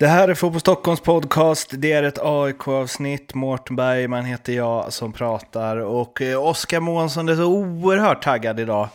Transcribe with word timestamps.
Det 0.00 0.06
här 0.06 0.28
är 0.28 0.34
Fotboll 0.34 0.60
Stockholms 0.60 1.00
podcast. 1.00 1.70
Det 1.72 1.92
är 1.92 2.02
ett 2.02 2.18
AIK-avsnitt. 2.22 3.34
Mårten 3.34 3.76
Bergman 3.76 4.24
heter 4.24 4.52
jag 4.52 4.92
som 4.92 5.12
pratar. 5.12 5.76
Och 5.76 6.22
eh, 6.22 6.44
Oskar 6.44 6.80
Månsson 6.80 7.28
är 7.28 7.36
så 7.36 7.44
oerhört 7.44 8.22
taggad 8.22 8.60
idag 8.60 8.88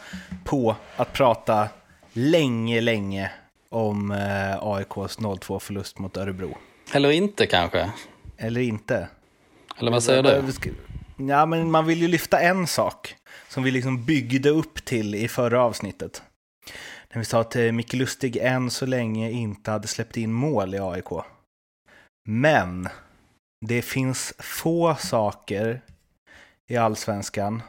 på 0.43 0.75
att 0.95 1.13
prata 1.13 1.69
länge, 2.13 2.81
länge 2.81 3.31
om 3.69 4.11
eh, 4.11 4.67
AIKs 4.67 5.19
0-2-förlust 5.19 5.99
mot 5.99 6.17
Örebro. 6.17 6.57
Eller 6.93 7.11
inte 7.11 7.45
kanske? 7.45 7.89
Eller 8.37 8.61
inte. 8.61 9.07
Eller 9.79 9.91
vad 9.91 10.03
säger 10.03 10.23
du? 10.23 10.53
Ja, 11.25 11.45
men 11.45 11.71
man 11.71 11.85
vill 11.85 12.01
ju 12.01 12.07
lyfta 12.07 12.39
en 12.39 12.67
sak 12.67 13.15
som 13.49 13.63
vi 13.63 13.71
liksom 13.71 14.05
byggde 14.05 14.49
upp 14.49 14.85
till 14.85 15.15
i 15.15 15.27
förra 15.27 15.61
avsnittet. 15.61 16.21
När 17.15 17.19
vi 17.19 17.25
sa 17.25 17.41
att 17.41 17.55
eh, 17.55 17.71
Micke 17.71 17.93
Lustig 17.93 18.37
än 18.37 18.69
så 18.69 18.85
länge 18.85 19.31
inte 19.31 19.71
hade 19.71 19.87
släppt 19.87 20.17
in 20.17 20.33
mål 20.33 20.75
i 20.75 20.79
AIK. 20.79 21.09
Men 22.29 22.89
det 23.65 23.81
finns 23.81 24.33
få 24.39 24.95
saker 24.95 25.81
i 26.67 26.77
allsvenskan 26.77 27.61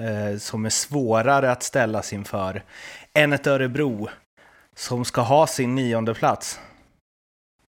eh, 0.00 0.38
som 0.38 0.64
är 0.64 0.70
svårare 0.70 1.50
att 1.50 1.62
ställas 1.62 2.12
inför 2.12 2.62
än 3.14 3.32
ett 3.32 3.46
Örebro 3.46 4.08
som 4.76 5.04
ska 5.04 5.20
ha 5.20 5.46
sin 5.46 5.74
nionde 5.74 6.14
plats 6.14 6.60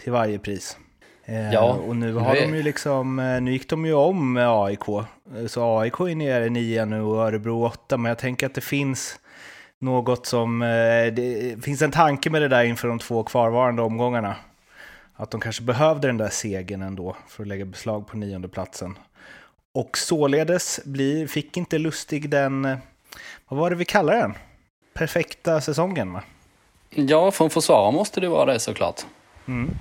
till 0.04 0.12
varje 0.12 0.40
pris. 0.40 0.78
Eh, 1.26 1.54
ja, 1.54 1.74
och 1.74 1.96
nu 1.96 2.14
har 2.14 2.36
de 2.36 2.56
ju 2.56 2.64
liksom, 2.64 3.20
eh, 3.20 3.42
nu 3.42 3.52
gick 3.52 3.70
de 3.70 3.86
ju 3.86 3.94
om 3.94 4.34
med 4.34 4.50
AIK. 4.50 4.86
Så 5.48 5.80
AIK 5.80 6.00
är 6.00 6.16
nere 6.16 6.46
i 6.46 6.50
nio 6.50 6.86
nu 6.86 7.02
och 7.02 7.24
Örebro 7.24 7.66
åtta, 7.66 7.98
men 7.98 8.10
jag 8.10 8.18
tänker 8.18 8.46
att 8.46 8.56
det 8.56 8.62
finns 8.62 9.20
något 9.84 10.26
som, 10.26 10.62
eh, 10.62 11.14
det 11.14 11.64
finns 11.64 11.82
en 11.82 11.92
tanke 11.92 12.30
med 12.30 12.42
det 12.42 12.48
där 12.48 12.64
inför 12.64 12.88
de 12.88 13.00
två 13.00 13.24
kvarvarande 13.24 13.82
omgångarna. 13.82 14.36
Att 15.16 15.32
de 15.32 15.42
kanske 15.42 15.64
behövde 15.64 16.08
den 16.08 16.18
där 16.18 16.30
segern 16.30 16.82
ändå 16.82 17.16
för 17.28 17.44
att 17.44 17.48
lägga 17.48 17.66
beslag 17.66 18.08
på 18.08 18.18
nionde 18.18 18.48
platsen. 18.48 18.98
Och 19.74 19.98
således 19.98 20.80
blir, 20.86 21.28
fick 21.28 21.58
inte 21.58 21.78
Lustig 21.78 22.30
den, 22.30 22.78
vad 23.48 23.60
var 23.60 23.70
det 23.70 23.76
vi 23.76 23.86
kallar 23.86 24.16
den? 24.16 24.34
Perfekta 24.94 25.62
säsongen 25.62 26.14
va? 26.14 26.24
Ja, 26.90 27.32
från 27.32 27.50
försvar 27.50 27.92
måste 27.92 28.22
det 28.22 28.28
vara 28.28 28.54
det 28.54 28.60
såklart. 28.60 29.02
Mm. 29.48 29.72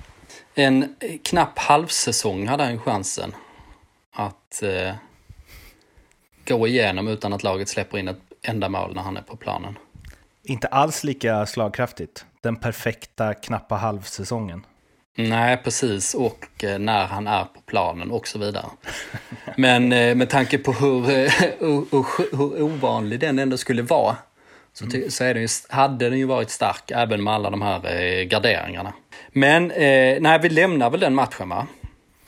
En 0.55 0.95
knapp 1.23 1.59
halvsäsong 1.59 2.47
hade 2.47 2.63
han 2.63 2.79
chansen 2.79 3.35
att 4.11 4.63
eh, 4.63 4.93
gå 6.45 6.67
igenom 6.67 7.07
utan 7.07 7.33
att 7.33 7.43
laget 7.43 7.69
släpper 7.69 7.97
in 7.97 8.07
ett 8.07 8.19
enda 8.41 8.69
mål 8.69 8.95
när 8.95 9.01
han 9.01 9.17
är 9.17 9.21
på 9.21 9.35
planen. 9.35 9.77
Inte 10.43 10.67
alls 10.67 11.03
lika 11.03 11.45
slagkraftigt. 11.45 12.25
Den 12.41 12.55
perfekta 12.55 13.33
knappa 13.33 13.75
halvsäsongen. 13.75 14.65
Nej, 15.17 15.57
precis. 15.63 16.13
Och 16.13 16.63
eh, 16.63 16.79
när 16.79 17.05
han 17.05 17.27
är 17.27 17.43
på 17.43 17.61
planen 17.65 18.11
och 18.11 18.27
så 18.27 18.39
vidare. 18.39 18.65
Men 19.57 19.91
eh, 19.91 20.15
med 20.15 20.29
tanke 20.29 20.57
på 20.57 20.71
hur, 20.71 21.09
eh, 21.09 21.31
hur, 21.59 22.37
hur 22.37 22.61
ovanlig 22.61 23.19
den 23.19 23.39
ändå 23.39 23.57
skulle 23.57 23.81
vara 23.81 24.15
så, 24.73 24.85
mm. 24.85 25.11
så 25.11 25.23
är 25.23 25.33
den 25.33 25.43
ju, 25.43 25.49
hade 25.69 26.09
den 26.09 26.19
ju 26.19 26.25
varit 26.25 26.49
stark 26.49 26.91
även 26.91 27.23
med 27.23 27.33
alla 27.33 27.49
de 27.49 27.61
här 27.61 28.23
garderingarna. 28.23 28.93
Men 29.31 29.71
eh, 29.71 30.17
nej, 30.21 30.39
vi 30.41 30.49
lämnar 30.49 30.89
väl 30.89 30.99
den 30.99 31.15
matchen 31.15 31.49
va? 31.49 31.67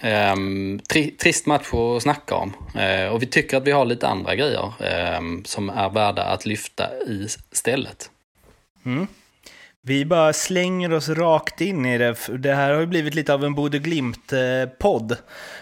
Um, 0.06 0.80
tri 0.80 1.12
trist 1.12 1.46
match 1.46 1.74
att 1.74 2.04
snacka 2.04 2.36
om. 2.36 2.54
Uh, 2.76 3.14
och 3.14 3.22
vi 3.22 3.26
tycker 3.26 3.58
att 3.58 3.68
vi 3.68 3.72
har 3.72 3.86
lite 3.86 4.08
andra 4.08 4.36
grejer 4.36 4.74
um, 5.18 5.46
som 5.46 5.70
är 5.70 5.90
värda 5.90 6.24
att 6.24 6.46
lyfta 6.46 6.90
i 7.08 7.28
stället. 7.52 8.10
Mm. 8.86 9.08
Vi 9.82 10.06
bara 10.06 10.34
slänger 10.34 10.94
oss 10.94 11.10
rakt 11.10 11.62
in 11.62 11.86
i 11.86 11.98
det. 11.98 12.16
Det 12.38 12.54
här 12.54 12.74
har 12.74 12.80
ju 12.80 12.86
blivit 12.86 13.16
lite 13.16 13.34
av 13.34 13.46
en 13.46 13.56
Bode 13.56 13.80
Glimt-podd. 13.80 15.18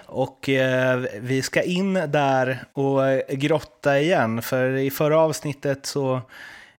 Och 0.05 0.49
eh, 0.49 1.03
vi 1.21 1.41
ska 1.41 1.61
in 1.61 1.93
där 1.93 2.65
och 2.73 3.01
grotta 3.29 3.99
igen. 3.99 4.41
För 4.41 4.77
i 4.77 4.91
förra 4.91 5.19
avsnittet 5.19 5.85
så 5.85 6.15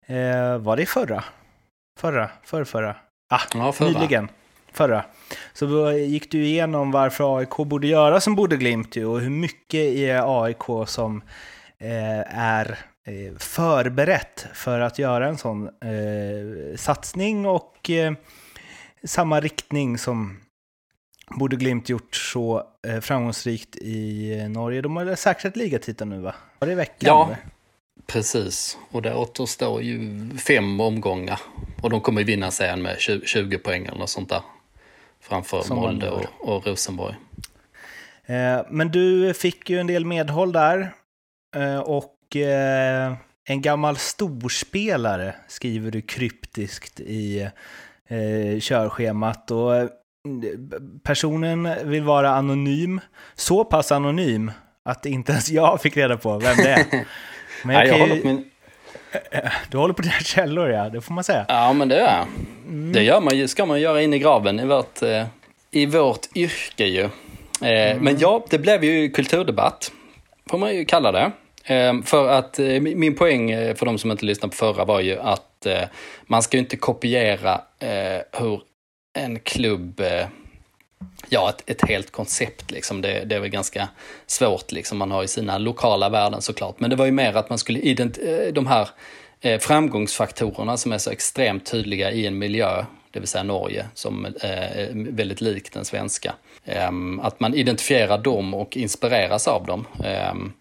eh, 0.05 0.57
var 0.57 0.77
det 0.77 0.85
förra? 0.85 1.23
Förra? 1.99 2.29
Förra? 2.43 2.65
förra? 2.65 2.95
Ah, 3.29 3.41
ja, 3.53 3.71
förra. 3.71 3.89
nyligen 3.89 4.29
förra. 4.73 5.05
Så 5.53 5.91
gick 5.91 6.31
du 6.31 6.45
igenom 6.45 6.91
varför 6.91 7.37
AIK 7.37 7.57
borde 7.57 7.87
göra 7.87 8.21
som 8.21 8.35
borde 8.35 8.57
Glimt 8.57 8.95
och 8.95 9.19
hur 9.19 9.29
mycket 9.29 9.79
i 9.79 10.11
AIK 10.11 10.87
som 10.87 11.21
eh, 11.79 12.39
är 12.39 12.77
eh, 13.05 13.37
förberett 13.37 14.45
för 14.53 14.79
att 14.79 14.99
göra 14.99 15.27
en 15.27 15.37
sån 15.37 15.67
eh, 15.67 16.77
satsning 16.77 17.45
och 17.45 17.89
eh, 17.89 18.13
samma 19.03 19.39
riktning 19.39 19.97
som 19.97 20.39
borde 21.29 21.55
Glimt 21.55 21.89
gjort 21.89 22.15
så 22.15 22.63
eh, 22.87 22.99
framgångsrikt 22.99 23.75
i 23.75 24.35
Norge. 24.49 24.81
De 24.81 24.95
har 24.95 25.15
säkrat 25.15 25.55
ligatiteln 25.55 26.09
nu 26.09 26.19
va? 26.19 26.35
Var 26.59 26.67
det 26.67 26.71
i 26.71 26.75
veckan? 26.75 26.97
Ja, 26.99 27.25
eller? 27.25 27.37
precis. 28.07 28.77
Och 28.91 29.01
det 29.01 29.15
återstår 29.15 29.81
ju 29.81 30.29
fem 30.37 30.79
omgångar. 30.79 31.39
Och 31.81 31.89
de 31.89 32.01
kommer 32.01 32.23
vinna 32.23 32.51
serien 32.51 32.81
med 32.81 32.99
20, 32.99 33.25
20 33.25 33.57
poäng 33.57 33.85
eller 33.85 33.99
något 33.99 34.09
sånt 34.09 34.29
där 34.29 34.41
framför 35.23 35.61
Som 35.61 35.77
Molde 35.77 36.09
och, 36.09 36.25
och 36.39 36.67
Rosenborg. 36.67 37.15
Eh, 38.25 38.61
men 38.69 38.91
du 38.91 39.33
fick 39.33 39.69
ju 39.69 39.79
en 39.79 39.87
del 39.87 40.05
medhåll 40.05 40.51
där. 40.51 40.93
Eh, 41.55 41.79
och 41.79 42.35
eh, 42.35 43.13
en 43.45 43.61
gammal 43.61 43.97
storspelare 43.97 45.35
skriver 45.47 45.91
du 45.91 46.01
kryptiskt 46.01 46.99
i 46.99 47.41
eh, 48.07 48.59
körschemat. 48.59 49.51
Och 49.51 49.75
eh, 49.75 49.87
personen 51.03 51.89
vill 51.89 52.03
vara 52.03 52.29
anonym. 52.29 53.01
Så 53.35 53.65
pass 53.65 53.91
anonym 53.91 54.51
att 54.85 55.05
inte 55.05 55.31
ens 55.31 55.49
jag 55.49 55.81
fick 55.81 55.97
reda 55.97 56.17
på 56.17 56.39
vem 56.39 56.57
det 56.57 56.71
är. 56.71 56.85
Men 57.63 57.75
jag, 57.75 57.83
Nej, 57.83 57.87
jag 57.87 57.99
håller 57.99 58.21
på 58.21 58.27
min... 58.27 58.49
Du 59.71 59.77
håller 59.77 59.93
på 59.93 60.01
dina 60.01 60.13
källor, 60.13 60.69
ja. 60.69 60.89
Det 60.89 61.01
får 61.01 61.13
man 61.13 61.23
säga. 61.23 61.45
Ja, 61.47 61.73
men 61.73 61.87
det 61.87 61.95
gör 61.95 62.03
jag. 62.03 62.27
Mm. 62.67 62.93
Det 62.93 63.03
gör 63.03 63.21
man, 63.21 63.47
ska 63.47 63.65
man 63.65 63.81
göra 63.81 64.01
in 64.01 64.13
i 64.13 64.19
graven 64.19 64.59
i 64.59 64.65
vårt, 64.65 65.01
eh, 65.01 65.25
i 65.71 65.85
vårt 65.85 66.35
yrke 66.35 66.85
ju. 66.85 67.03
Eh, 67.61 67.91
mm. 67.91 68.03
Men 68.03 68.19
ja, 68.19 68.45
det 68.49 68.59
blev 68.59 68.83
ju 68.83 69.09
kulturdebatt, 69.09 69.91
får 70.49 70.57
man 70.57 70.75
ju 70.75 70.85
kalla 70.85 71.11
det. 71.11 71.31
Eh, 71.65 72.01
för 72.05 72.29
att 72.29 72.59
min 72.81 73.15
poäng 73.15 73.75
för 73.75 73.85
de 73.85 73.97
som 73.97 74.11
inte 74.11 74.25
lyssnade 74.25 74.51
på 74.51 74.57
förra 74.57 74.85
var 74.85 74.99
ju 74.99 75.19
att 75.19 75.67
man 76.25 76.43
ska 76.43 76.57
ju 76.57 76.63
inte 76.63 76.77
kopiera 76.77 77.61
hur 78.31 78.61
en 79.13 79.39
klubb 79.39 80.01
ja, 81.29 81.49
ett, 81.49 81.69
ett 81.69 81.89
helt 81.89 82.11
koncept 82.11 82.71
liksom. 82.71 83.01
Det, 83.01 83.23
det 83.25 83.35
är 83.35 83.39
väl 83.39 83.49
ganska 83.49 83.89
svårt 84.27 84.71
liksom. 84.71 84.97
Man 84.97 85.11
har 85.11 85.21
ju 85.21 85.27
sina 85.27 85.57
lokala 85.57 86.09
värden 86.09 86.41
såklart. 86.41 86.79
Men 86.79 86.89
det 86.89 86.95
var 86.95 87.05
ju 87.05 87.11
mer 87.11 87.33
att 87.33 87.49
man 87.49 87.57
skulle 87.57 87.79
identifiera 87.79 88.45
eh, 88.45 88.53
de 88.53 88.67
här 88.67 88.89
Eh, 89.45 89.59
framgångsfaktorerna 89.59 90.77
som 90.77 90.91
är 90.91 90.97
så 90.97 91.11
extremt 91.11 91.65
tydliga 91.65 92.11
i 92.11 92.27
en 92.27 92.37
miljö, 92.37 92.85
det 93.11 93.19
vill 93.19 93.27
säga 93.27 93.43
Norge, 93.43 93.85
som 93.93 94.25
eh, 94.25 94.31
är 94.41 95.11
väldigt 95.11 95.41
lik 95.41 95.73
den 95.73 95.85
svenska. 95.85 96.35
Ehm, 96.65 97.19
att 97.19 97.39
man 97.39 97.53
identifierar 97.53 98.17
dem 98.17 98.53
och 98.53 98.77
inspireras 98.77 99.47
av 99.47 99.65
dem. 99.65 99.87
Ehm, 100.03 100.53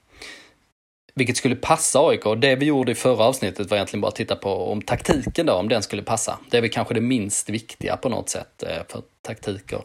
vilket 1.15 1.37
skulle 1.37 1.57
passa 1.57 2.09
AIK. 2.09 2.25
Det 2.39 2.57
vi 2.57 2.67
gjorde 2.67 2.93
i 2.93 2.95
förra 2.95 3.25
avsnittet 3.25 3.71
var 3.71 3.77
egentligen 3.77 4.01
bara 4.01 4.09
att 4.09 4.17
titta 4.17 4.37
på 4.37 4.73
om 4.73 4.83
taktiken 4.83 5.47
då, 5.47 5.53
om 5.53 5.69
den 5.69 5.83
skulle 5.83 6.03
passa. 6.03 6.39
Det 6.51 6.57
är 6.57 6.61
väl 6.61 6.71
kanske 6.71 6.95
det 6.95 7.01
minst 7.01 7.49
viktiga 7.49 7.97
på 7.97 8.09
något 8.09 8.29
sätt, 8.29 8.63
eh, 8.63 8.83
för 8.89 9.03
taktiker 9.23 9.83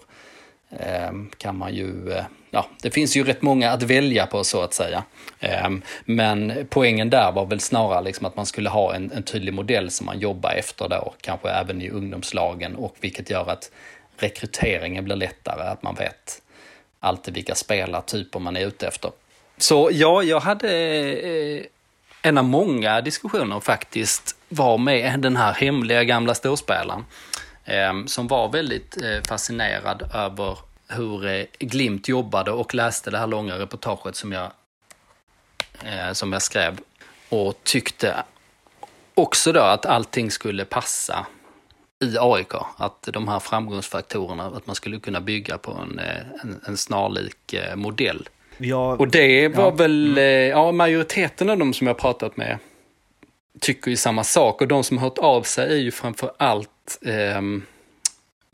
Ehm, 0.70 1.30
kan 1.38 1.58
man 1.58 1.76
ju, 1.76 2.12
eh, 2.12 2.26
ja, 2.52 2.68
det 2.82 2.92
finns 2.92 3.18
ju 3.18 3.24
rätt 3.24 3.42
många 3.42 3.72
att 3.72 3.84
välja 3.84 4.26
på 4.26 4.44
så 4.44 4.62
att 4.62 4.74
säga. 4.74 5.04
Ehm, 5.40 5.82
men 6.06 6.68
poängen 6.70 7.10
där 7.10 7.32
var 7.32 7.46
väl 7.46 7.60
snarare 7.60 8.02
liksom 8.02 8.26
att 8.26 8.36
man 8.36 8.46
skulle 8.46 8.70
ha 8.70 8.96
en, 8.96 9.12
en 9.12 9.24
tydlig 9.24 9.54
modell 9.54 9.92
som 9.92 10.06
man 10.06 10.20
jobbar 10.20 10.52
efter 10.52 10.90
då, 10.90 11.14
kanske 11.22 11.50
även 11.50 11.82
i 11.82 11.90
ungdomslagen 11.90 12.76
och 12.76 12.96
vilket 13.00 13.30
gör 13.30 13.50
att 13.50 13.72
rekryteringen 14.18 15.04
blir 15.04 15.16
lättare, 15.16 15.62
att 15.62 15.84
man 15.84 15.96
vet 15.96 16.42
alltid 17.00 17.34
vilka 17.34 17.56
spelartyper 17.56 18.40
man 18.40 18.58
är 18.58 18.68
ute 18.68 18.88
efter. 18.88 19.12
Så 19.58 19.90
ja, 19.94 20.24
jag 20.24 20.40
hade 20.40 20.70
eh, 20.70 21.64
en 22.22 22.38
av 22.38 22.44
många 22.44 23.02
diskussioner 23.02 23.60
faktiskt 23.60 24.36
var 24.50 24.78
med 24.78 25.20
den 25.20 25.36
här 25.36 25.54
hemliga 25.54 26.04
gamla 26.04 26.36
storspelaren. 26.36 27.06
Ehm, 27.68 28.08
som 28.08 28.28
var 28.28 28.50
väldigt 28.50 29.02
eh, 29.02 29.22
fascinerad 29.28 30.10
över 30.14 30.58
hur 30.88 31.26
eh, 31.26 31.46
Glimt 31.60 32.08
jobbade 32.08 32.52
och 32.52 32.76
läste 32.76 33.12
det 33.12 33.18
här 33.18 33.28
långa 33.28 33.60
reportaget 33.60 34.16
som 34.16 34.32
jag, 34.32 34.52
eh, 35.84 36.14
som 36.14 36.34
jag 36.34 36.42
skrev. 36.42 36.80
Och 37.30 37.56
tyckte 37.64 38.16
också 39.14 39.52
då 39.52 39.60
att 39.60 39.86
allting 39.86 40.32
skulle 40.32 40.66
passa 40.66 41.26
i 42.00 42.16
AIK. 42.20 42.54
Att 42.78 43.10
de 43.14 43.28
här 43.28 43.40
framgångsfaktorerna, 43.40 44.46
att 44.46 44.68
man 44.68 44.76
skulle 44.76 45.00
kunna 45.00 45.22
bygga 45.22 45.58
på 45.58 45.72
en, 45.72 46.00
en, 46.42 46.62
en 46.68 46.78
snarlik 46.78 47.56
modell. 47.76 48.30
Ja, 48.58 48.96
och 48.96 49.08
det 49.08 49.48
var 49.48 49.64
ja. 49.64 49.70
väl, 49.70 50.18
ja 50.50 50.72
majoriteten 50.72 51.50
av 51.50 51.58
de 51.58 51.74
som 51.74 51.88
jag 51.88 51.98
pratat 51.98 52.38
med 52.38 52.58
tycker 53.60 53.92
ju 53.92 53.98
samma 53.98 54.24
sak 54.24 54.62
och 54.62 54.68
de 54.68 54.84
som 54.84 54.98
har 54.98 55.04
hört 55.04 55.18
av 55.18 55.44
sig 55.44 55.74
är 55.74 55.78
ju 55.78 55.92
framför 55.92 56.32
allt 56.38 57.00
eh, 57.02 57.42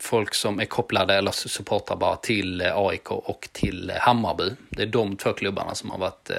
folk 0.04 0.34
som 0.34 0.60
är 0.60 0.66
kopplade 0.66 1.14
eller 1.14 1.32
supportrar 1.32 1.98
bara 1.98 2.16
till 2.16 2.62
eh, 2.62 2.78
AIK 2.78 3.12
och 3.12 3.50
till 3.52 3.90
eh, 3.90 3.96
Hammarby. 3.96 4.50
Det 4.70 4.82
är 4.82 4.88
de 4.88 5.18
två 5.18 5.34
klubbarna 5.34 5.76
som 5.76 5.90
har 5.90 5.98
varit 5.98 6.30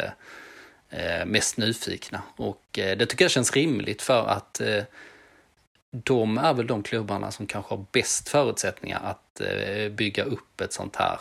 eh, 0.90 1.26
mest 1.26 1.56
nyfikna. 1.56 2.22
Och 2.36 2.64
det 2.72 3.06
tycker 3.06 3.24
jag 3.24 3.32
känns 3.32 3.52
rimligt 3.52 4.02
för 4.02 4.26
att 4.26 4.60
de 5.90 6.38
är 6.38 6.54
väl 6.54 6.66
de 6.66 6.82
klubbarna 6.82 7.30
som 7.30 7.46
kanske 7.46 7.74
har 7.74 7.84
bäst 7.92 8.28
förutsättningar 8.28 9.00
att 9.02 9.40
bygga 9.92 10.24
upp 10.24 10.60
ett 10.60 10.72
sånt 10.72 10.96
här 10.96 11.18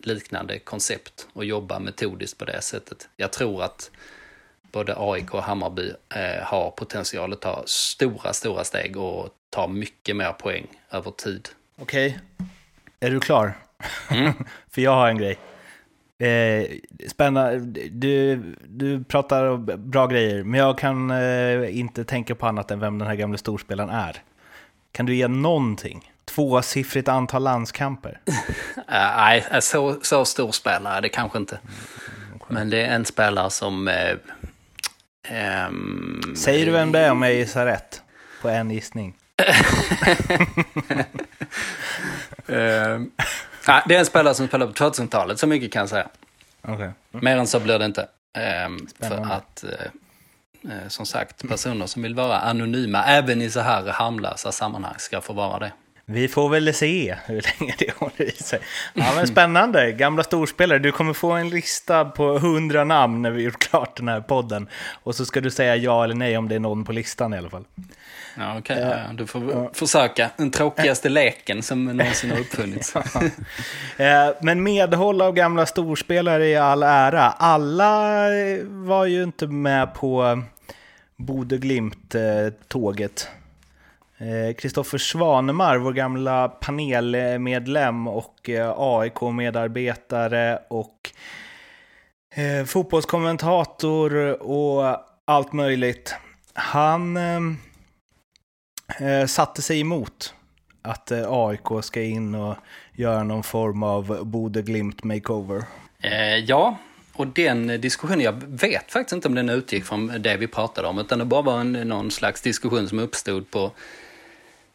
liknande 0.00 0.58
koncept 0.58 1.26
och 1.32 1.44
jobba 1.44 1.78
metodiskt 1.78 2.38
på 2.38 2.44
det 2.44 2.60
sättet. 2.60 3.08
Jag 3.16 3.32
tror 3.32 3.62
att 3.62 3.90
både 4.72 4.94
AIK 4.96 5.34
och 5.34 5.42
Hammarby 5.42 5.92
eh, 6.14 6.44
har 6.44 6.70
potential 6.70 7.32
att 7.32 7.40
ta 7.40 7.62
stora, 7.66 8.32
stora 8.32 8.64
steg 8.64 8.96
och 8.96 9.28
ta 9.50 9.66
mycket 9.66 10.16
mer 10.16 10.32
poäng 10.32 10.66
över 10.90 11.10
tid. 11.10 11.48
Okej, 11.80 12.18
okay. 12.36 12.46
är 13.00 13.10
du 13.10 13.20
klar? 13.20 13.52
Mm. 14.10 14.32
För 14.70 14.80
jag 14.80 14.90
har 14.90 15.08
en 15.08 15.18
grej. 15.18 15.38
Eh, 16.18 16.66
spännande, 17.08 17.58
du, 17.90 18.36
du 18.68 19.04
pratar 19.04 19.56
bra 19.76 20.06
grejer, 20.06 20.44
men 20.44 20.60
jag 20.60 20.78
kan 20.78 21.10
eh, 21.10 21.78
inte 21.78 22.04
tänka 22.04 22.34
på 22.34 22.46
annat 22.46 22.70
än 22.70 22.80
vem 22.80 22.98
den 22.98 23.08
här 23.08 23.14
gamla 23.14 23.38
storspelaren 23.38 23.90
är. 23.90 24.22
Kan 24.92 25.06
du 25.06 25.14
ge 25.14 25.28
någonting? 25.28 26.12
Tvåsiffrigt 26.24 27.08
antal 27.08 27.42
landskamper? 27.42 28.20
Nej, 28.88 29.46
uh, 29.52 29.60
så, 29.60 29.96
så 30.02 30.24
stor 30.24 30.52
spelare 30.52 31.00
det 31.00 31.08
kanske 31.08 31.38
inte. 31.38 31.58
Mm, 31.58 32.38
men 32.48 32.70
det 32.70 32.82
är 32.82 32.94
en 32.94 33.04
spelare 33.04 33.50
som 33.50 33.88
eh, 33.88 34.16
Um, 35.30 36.34
Säger 36.36 36.66
du 36.66 36.72
vem 36.72 36.92
det 36.92 36.98
är 36.98 37.10
om 37.10 37.22
jag 37.22 37.34
gissar 37.34 37.66
rätt? 37.66 38.02
På 38.42 38.48
en 38.48 38.70
gissning. 38.70 39.14
um, 42.46 43.10
nej, 43.68 43.82
det 43.86 43.94
är 43.94 43.98
en 43.98 44.06
spelare 44.06 44.34
som 44.34 44.48
spelar 44.48 44.66
på 44.66 44.72
2000-talet, 44.72 45.38
så 45.38 45.46
mycket 45.46 45.72
kan 45.72 45.80
jag 45.80 45.88
säga. 45.88 46.08
Okay. 46.62 46.74
Mm. 46.84 46.94
Mer 47.10 47.36
än 47.36 47.46
så 47.46 47.60
blir 47.60 47.78
det 47.78 47.84
inte. 47.84 48.08
Um, 48.66 48.88
för 49.00 49.32
att, 49.32 49.64
uh, 50.62 50.78
som 50.88 51.06
sagt, 51.06 51.48
personer 51.48 51.86
som 51.86 52.02
vill 52.02 52.14
vara 52.14 52.38
anonyma, 52.38 53.04
även 53.04 53.42
i 53.42 53.50
så 53.50 53.60
här 53.60 53.86
hamlösa 53.86 54.52
sammanhang, 54.52 54.94
ska 54.98 55.20
få 55.20 55.32
vara 55.32 55.58
det. 55.58 55.72
Vi 56.10 56.28
får 56.28 56.48
väl 56.48 56.74
se 56.74 57.16
hur 57.26 57.42
länge 57.42 57.74
det 57.78 57.96
håller 57.96 58.22
i 58.22 58.30
sig. 58.30 58.60
Ja, 58.94 59.12
men 59.16 59.26
spännande, 59.26 59.92
gamla 59.92 60.24
storspelare. 60.24 60.78
Du 60.78 60.92
kommer 60.92 61.12
få 61.12 61.32
en 61.32 61.48
lista 61.48 62.04
på 62.04 62.38
hundra 62.38 62.84
namn 62.84 63.22
när 63.22 63.30
vi 63.30 63.42
gjort 63.42 63.58
klart 63.58 63.96
den 63.96 64.08
här 64.08 64.20
podden. 64.20 64.68
Och 65.02 65.14
så 65.14 65.24
ska 65.24 65.40
du 65.40 65.50
säga 65.50 65.76
ja 65.76 66.04
eller 66.04 66.14
nej 66.14 66.38
om 66.38 66.48
det 66.48 66.54
är 66.54 66.60
någon 66.60 66.84
på 66.84 66.92
listan 66.92 67.34
i 67.34 67.38
alla 67.38 67.50
fall. 67.50 67.64
Ja, 68.36 68.58
okej. 68.58 68.76
Okay. 68.76 68.88
Ja, 68.88 69.12
du 69.12 69.26
får 69.26 69.52
ja. 69.52 69.70
försöka. 69.74 70.30
Den 70.36 70.50
tråkigaste 70.50 71.08
leken 71.08 71.62
som 71.62 71.84
någonsin 71.84 72.30
har 72.30 72.38
uppfunnits. 72.38 72.94
men 74.40 74.62
medhåll 74.62 75.22
av 75.22 75.32
gamla 75.32 75.66
storspelare 75.66 76.46
i 76.46 76.56
all 76.56 76.82
ära. 76.82 77.24
Alla 77.30 78.22
var 78.64 79.04
ju 79.04 79.22
inte 79.22 79.46
med 79.46 79.94
på 79.94 80.42
Bode 81.16 81.58
Glimt-tåget. 81.58 83.28
Eh, 84.20 84.54
Kristoffer 84.54 84.98
Svanemar, 84.98 85.78
vår 85.78 85.92
gamla 85.92 86.48
panelmedlem 86.48 88.08
och 88.08 88.48
eh, 88.48 88.74
AIK-medarbetare 88.76 90.58
och 90.68 91.10
eh, 92.34 92.64
fotbollskommentator 92.64 94.42
och 94.42 94.96
allt 95.24 95.52
möjligt. 95.52 96.14
Han 96.52 97.18
satte 99.26 99.62
sig 99.62 99.80
emot 99.80 100.34
att 100.82 101.12
AIK 101.12 101.84
ska 101.84 102.02
in 102.02 102.34
och 102.34 102.56
göra 102.92 103.22
någon 103.22 103.42
form 103.42 103.82
av 103.82 104.24
Bode 104.24 104.62
Glimt 104.62 105.04
makeover. 105.04 105.64
Ja, 106.46 106.76
och 107.12 107.26
den 107.26 107.66
diskussionen, 107.66 108.20
jag 108.20 108.42
vet 108.46 108.92
faktiskt 108.92 109.12
inte 109.12 109.28
om 109.28 109.34
den 109.34 109.48
utgick 109.48 109.84
från 109.84 110.22
det 110.22 110.36
vi 110.36 110.46
pratade 110.46 110.88
om, 110.88 110.98
utan 110.98 111.18
det 111.18 111.24
bara 111.24 111.42
var 111.42 111.60
en, 111.60 111.72
någon 111.72 112.10
slags 112.10 112.42
diskussion 112.42 112.88
som 112.88 112.98
uppstod 112.98 113.50
på 113.50 113.72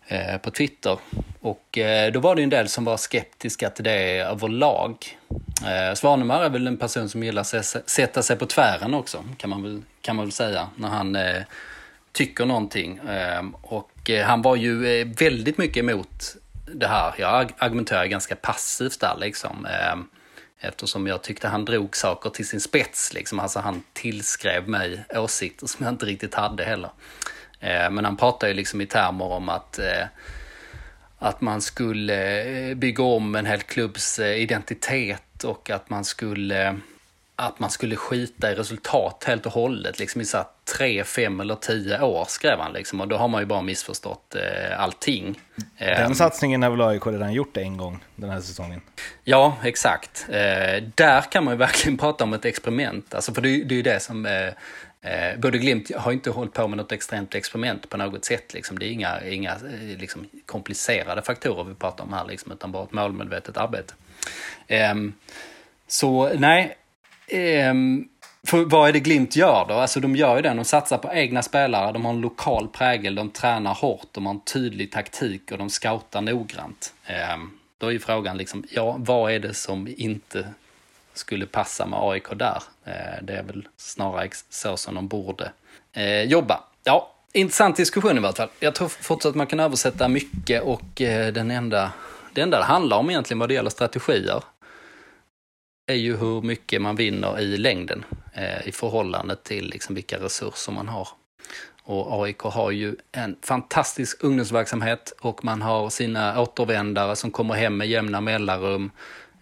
Eh, 0.08 0.38
på 0.38 0.52
Twitter. 0.52 0.98
Och 1.42 1.78
eh, 1.78 2.12
då 2.12 2.20
var 2.20 2.36
det 2.36 2.44
en 2.44 2.50
del 2.50 2.70
som 2.70 2.86
var 2.86 2.98
skeptiska 2.98 3.70
till 3.70 3.84
det 3.84 4.20
överlag. 4.20 5.18
Eh, 5.66 5.96
Svanemar 5.96 6.44
är 6.44 6.50
väl 6.50 6.68
en 6.68 6.78
person 6.78 7.10
som 7.10 7.24
gillar 7.24 7.42
att 7.42 7.66
sätta 7.86 8.24
sig 8.24 8.38
på 8.38 8.46
tvären 8.46 8.94
också, 8.94 9.24
kan 9.38 9.50
man 9.50 9.64
väl, 9.64 9.82
kan 10.02 10.16
man 10.16 10.26
väl 10.26 10.32
säga, 10.32 10.70
när 10.76 10.88
han 10.88 11.18
tycker 12.12 12.46
någonting. 12.46 13.00
Ehm, 13.10 13.56
och 13.62 14.10
han 14.26 14.42
var 14.42 14.56
ju 14.56 15.04
väldigt 15.04 15.58
mycket 15.58 15.78
emot 15.78 16.36
det 16.74 16.88
här. 16.88 17.14
Jag 17.18 17.54
argumenterar 17.58 18.06
ganska 18.06 18.36
passivt 18.36 19.00
där 19.00 19.16
liksom. 19.20 19.66
Ehm, 19.66 20.08
eftersom 20.60 21.08
jag 21.08 21.22
tyckte 21.22 21.48
han 21.48 21.66
drog 21.66 21.96
saker 21.96 22.30
till 22.30 22.48
sin 22.48 22.62
spets. 22.62 23.14
Liksom. 23.14 23.40
Alltså 23.40 23.60
han 23.60 23.84
tillskrev 23.94 24.70
mig 24.70 25.06
åsikter 25.16 25.68
som 25.68 25.86
jag 25.86 25.94
inte 25.94 26.06
riktigt 26.06 26.34
hade 26.34 26.64
heller. 26.64 26.90
Eh, 27.64 27.90
men 27.90 28.06
han 28.06 28.18
pratar 28.18 28.48
ju 28.48 28.54
liksom 28.54 28.82
i 28.82 28.86
termer 28.86 29.26
om 29.26 29.50
att, 29.50 29.80
eh, 29.80 30.06
att 31.20 31.42
man 31.42 31.62
skulle 31.62 32.44
eh, 32.44 32.76
bygga 32.76 33.04
om 33.04 33.36
en 33.36 33.46
hel 33.46 33.62
klubbs 33.62 34.20
identitet 34.20 35.44
och 35.44 35.70
att 35.70 35.90
man 35.90 36.06
skulle 36.06 36.80
att 37.36 37.60
man 37.60 37.70
skulle 37.70 37.96
skita 37.96 38.52
i 38.52 38.56
resultat 38.56 39.24
helt 39.28 39.46
och 39.46 39.52
hållet. 39.52 40.00
Liksom 40.00 40.22
i 40.22 40.26
så 40.26 40.48
tre, 40.78 41.04
fem 41.04 41.40
eller 41.40 41.56
tio 41.56 42.02
år 42.02 42.26
skrev 42.28 42.60
han. 42.60 42.74
Liksom, 42.74 43.02
och 43.02 43.08
då 43.08 43.18
har 43.18 43.28
man 43.28 43.42
ju 43.42 43.46
bara 43.46 43.62
missförstått 43.62 44.36
eh, 44.36 44.80
allting. 44.80 45.40
Den 45.78 46.16
satsningen 46.16 46.64
har 46.64 46.70
väl 46.70 46.82
AIK 46.82 47.08
redan 47.08 47.34
gjort 47.34 47.58
en 47.58 47.78
gång 47.78 48.04
den 48.16 48.30
här 48.30 48.42
säsongen? 48.42 48.82
Ja, 49.24 49.58
exakt. 49.64 50.26
Eh, 50.30 50.84
där 50.96 51.32
kan 51.32 51.44
man 51.44 51.54
ju 51.54 51.58
verkligen 51.58 51.98
prata 52.04 52.24
om 52.24 52.34
ett 52.34 52.46
experiment. 52.46 53.14
Alltså, 53.14 53.34
för 53.34 53.42
det, 53.42 53.64
det 53.64 53.74
är 53.74 53.78
ju 53.78 53.82
det 53.82 54.00
som 54.00 54.26
eh, 54.26 54.54
Eh, 55.04 55.40
både 55.40 55.58
Glimt 55.58 55.96
har 55.96 56.12
inte 56.12 56.30
hållit 56.30 56.54
på 56.54 56.68
med 56.68 56.78
något 56.78 56.92
extremt 56.92 57.36
experiment 57.36 57.90
på 57.90 57.98
något 57.98 58.26
sätt. 58.26 58.54
Liksom. 58.54 58.80
Det 58.80 58.86
är 58.86 58.92
inga, 58.92 59.26
inga 59.26 59.52
eh, 59.52 59.98
liksom, 60.00 60.26
komplicerade 60.46 61.22
faktorer 61.22 61.64
vi 61.64 61.74
pratar 61.74 62.04
om 62.04 62.14
här, 62.14 62.26
liksom, 62.26 62.52
utan 62.52 62.72
bara 62.72 62.84
ett 62.84 62.92
målmedvetet 62.92 63.58
arbete. 63.58 63.94
Eh, 64.68 64.96
så 65.88 66.34
nej, 66.34 66.78
eh, 67.28 67.74
för 68.48 68.66
vad 68.66 68.90
är 68.90 68.94
det 68.94 69.00
Glimt 69.00 69.36
gör 69.36 69.66
då? 69.68 69.74
Alltså 69.74 70.00
de 70.00 70.16
gör 70.16 70.36
ju 70.36 70.42
det, 70.42 70.54
de 70.54 70.66
satsar 70.66 70.98
på 70.98 71.14
egna 71.14 71.42
spelare, 71.42 71.92
de 71.92 72.06
har 72.06 72.14
en 72.14 72.22
lokal 72.22 72.68
prägel, 72.68 73.16
de 73.16 73.30
tränar 73.30 73.74
hårt, 73.74 74.08
de 74.12 74.26
har 74.26 74.34
en 74.34 74.42
tydlig 74.42 74.92
taktik 74.92 75.52
och 75.52 75.58
de 75.58 75.70
scoutar 75.70 76.22
noggrant. 76.22 76.94
Eh, 77.06 77.38
då 77.78 77.88
är 77.88 77.92
ju 77.92 78.00
frågan 78.00 78.38
liksom, 78.38 78.64
ja, 78.70 78.96
vad 79.00 79.32
är 79.32 79.40
det 79.40 79.54
som 79.54 79.94
inte 79.98 80.48
skulle 81.14 81.46
passa 81.46 81.86
med 81.86 82.00
AIK 82.02 82.30
där. 82.36 82.64
Eh, 82.86 83.24
det 83.24 83.34
är 83.34 83.44
väl 83.44 83.68
snarare 83.78 84.30
så 84.50 84.78
som 84.78 84.96
de 84.96 85.08
borde 85.08 85.52
eh, 85.94 86.24
jobba. 86.24 86.64
Ja, 86.84 87.12
intressant 87.34 87.78
diskussion 87.78 88.18
i 88.18 88.20
vart 88.20 88.38
fall. 88.38 88.50
Jag 88.60 88.76
tror 88.76 88.88
fortsatt 88.88 89.30
att 89.30 89.36
man 89.36 89.48
kan 89.48 89.60
översätta 89.60 90.08
mycket 90.08 90.64
och 90.64 91.02
eh, 91.02 91.34
den 91.34 91.52
enda, 91.52 91.92
det 92.34 92.42
enda 92.42 92.58
det 92.58 92.64
handlar 92.64 92.98
om 92.98 93.10
egentligen 93.10 93.40
vad 93.40 93.50
det 93.50 93.54
gäller 93.54 93.70
strategier 93.70 94.44
är 95.92 95.96
ju 95.96 96.18
hur 96.18 96.42
mycket 96.42 96.82
man 96.82 96.96
vinner 96.96 97.40
i 97.40 97.58
längden 97.58 98.06
i 98.64 98.72
förhållande 98.72 99.36
till 99.36 99.70
liksom 99.70 99.96
vilka 99.96 100.20
resurser 100.20 100.72
man 100.72 100.88
har. 100.88 101.08
Och 101.84 102.24
AIK 102.24 102.40
har 102.40 102.72
ju 102.72 102.96
en 103.12 103.36
fantastisk 103.42 104.24
ungdomsverksamhet 104.24 105.14
och 105.20 105.46
man 105.46 105.62
har 105.62 105.90
sina 105.90 106.42
återvändare 106.42 107.16
som 107.16 107.32
kommer 107.32 107.54
hem 107.54 107.78
med 107.78 107.88
jämna 107.88 108.22
mellanrum. 108.22 108.92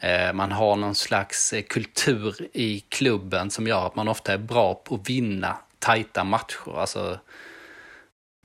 Eh, 0.03 0.33
man 0.33 0.51
har 0.51 0.75
någon 0.75 0.95
slags 0.95 1.53
eh, 1.53 1.61
kultur 1.61 2.47
i 2.53 2.79
klubben 2.79 3.51
som 3.51 3.67
gör 3.67 3.87
att 3.87 3.95
man 3.95 4.07
ofta 4.07 4.33
är 4.33 4.37
bra 4.37 4.75
på 4.75 4.95
att 4.95 5.09
vinna 5.09 5.57
tajta 5.79 6.23
matcher. 6.23 6.79
Alltså 6.79 7.19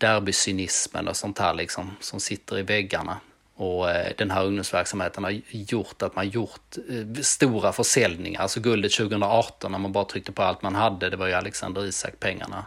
derbycynismen 0.00 1.08
och 1.08 1.16
sånt 1.16 1.38
här 1.38 1.54
liksom 1.54 1.96
som 2.00 2.20
sitter 2.20 2.58
i 2.58 2.62
väggarna. 2.62 3.20
Och 3.54 3.90
eh, 3.90 4.12
den 4.18 4.30
här 4.30 4.44
ungdomsverksamheten 4.44 5.24
har 5.24 5.40
gjort 5.50 6.02
att 6.02 6.16
man 6.16 6.28
gjort 6.28 6.76
stora 7.22 7.72
försäljningar. 7.72 8.40
Alltså 8.40 8.60
guldet 8.60 8.92
2018 8.92 9.72
när 9.72 9.78
man 9.78 9.92
bara 9.92 10.04
tryckte 10.04 10.32
på 10.32 10.42
allt 10.42 10.62
man 10.62 10.74
hade, 10.74 11.10
det 11.10 11.16
var 11.16 11.26
ju 11.26 11.32
Alexander 11.32 11.84
Isak-pengarna 11.86 12.66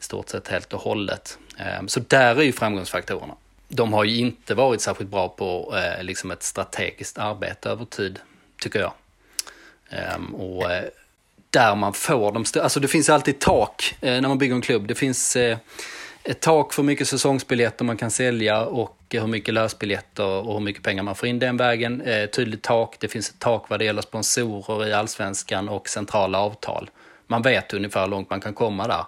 i 0.00 0.02
stort 0.02 0.28
sett 0.28 0.48
helt 0.48 0.72
och 0.72 0.80
hållet. 0.80 1.38
Så 1.86 2.00
där 2.00 2.36
är 2.36 2.42
ju 2.42 2.52
framgångsfaktorerna 2.52 3.34
de 3.68 3.92
har 3.92 4.04
ju 4.04 4.16
inte 4.16 4.54
varit 4.54 4.80
särskilt 4.80 5.10
bra 5.10 5.28
på 5.28 5.74
eh, 5.76 6.04
liksom 6.04 6.30
ett 6.30 6.42
strategiskt 6.42 7.18
arbete 7.18 7.70
över 7.70 7.84
tid, 7.84 8.18
tycker 8.62 8.80
jag. 8.80 8.92
Ehm, 9.90 10.34
och 10.34 10.72
eh, 10.72 10.84
där 11.50 11.74
man 11.74 11.92
får 11.92 12.32
de 12.32 12.44
alltså 12.60 12.80
det 12.80 12.88
finns 12.88 13.10
alltid 13.10 13.38
tak 13.38 13.96
eh, 14.00 14.20
när 14.20 14.28
man 14.28 14.38
bygger 14.38 14.54
en 14.54 14.60
klubb. 14.60 14.86
Det 14.86 14.94
finns 14.94 15.36
eh, 15.36 15.58
ett 16.24 16.40
tak 16.40 16.72
för 16.72 16.82
hur 16.82 16.86
mycket 16.86 17.08
säsongsbiljetter 17.08 17.84
man 17.84 17.96
kan 17.96 18.10
sälja 18.10 18.64
och 18.64 18.98
hur 19.10 19.26
mycket 19.26 19.54
lösbiljetter 19.54 20.26
och 20.26 20.52
hur 20.52 20.60
mycket 20.60 20.82
pengar 20.82 21.02
man 21.02 21.14
får 21.14 21.28
in 21.28 21.38
den 21.38 21.56
vägen. 21.56 22.00
Eh, 22.00 22.26
tydligt 22.26 22.62
tak. 22.62 22.96
Det 23.00 23.08
finns 23.08 23.30
ett 23.30 23.38
tak 23.38 23.70
vad 23.70 23.78
det 23.78 23.84
gäller 23.84 24.02
sponsorer 24.02 24.86
i 24.86 24.92
allsvenskan 24.92 25.68
och 25.68 25.88
centrala 25.88 26.38
avtal. 26.38 26.90
Man 27.26 27.42
vet 27.42 27.74
ungefär 27.74 28.00
hur 28.00 28.08
långt 28.08 28.30
man 28.30 28.40
kan 28.40 28.54
komma 28.54 28.86
där. 28.86 29.04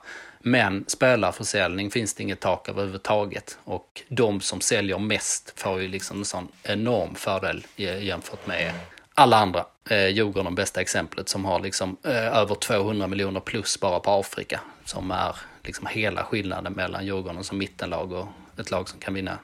Men 0.48 0.84
spelarförsäljning 0.86 1.90
finns 1.90 2.14
det 2.14 2.22
inget 2.22 2.40
tak 2.40 2.68
överhuvudtaget. 2.68 3.58
Och 3.64 4.02
de 4.08 4.40
som 4.40 4.60
säljer 4.60 4.98
mest 4.98 5.60
får 5.60 5.80
ju 5.80 5.88
liksom 5.88 6.18
en 6.18 6.24
sån 6.24 6.48
enorm 6.62 7.14
fördel 7.14 7.66
jämfört 7.76 8.46
med 8.46 8.72
alla 9.14 9.36
andra. 9.36 9.64
Eh, 9.90 10.08
Djurgården 10.08 10.54
bästa 10.54 10.80
exemplet 10.80 11.28
som 11.28 11.44
har 11.44 11.60
liksom 11.60 11.96
eh, 12.02 12.36
över 12.36 12.54
200 12.54 13.06
miljoner 13.06 13.40
plus 13.40 13.80
bara 13.80 14.00
på 14.00 14.10
Afrika. 14.10 14.60
Som 14.84 15.10
är 15.10 15.36
liksom 15.64 15.86
hela 15.86 16.24
skillnaden 16.24 16.72
mellan 16.72 17.06
Djurgården 17.06 17.44
som 17.44 17.58
mittenlag 17.58 18.12
och 18.12 18.28
ett 18.58 18.70
lag 18.70 18.88
som 18.88 19.00
kan 19.00 19.14
vinna 19.14 19.38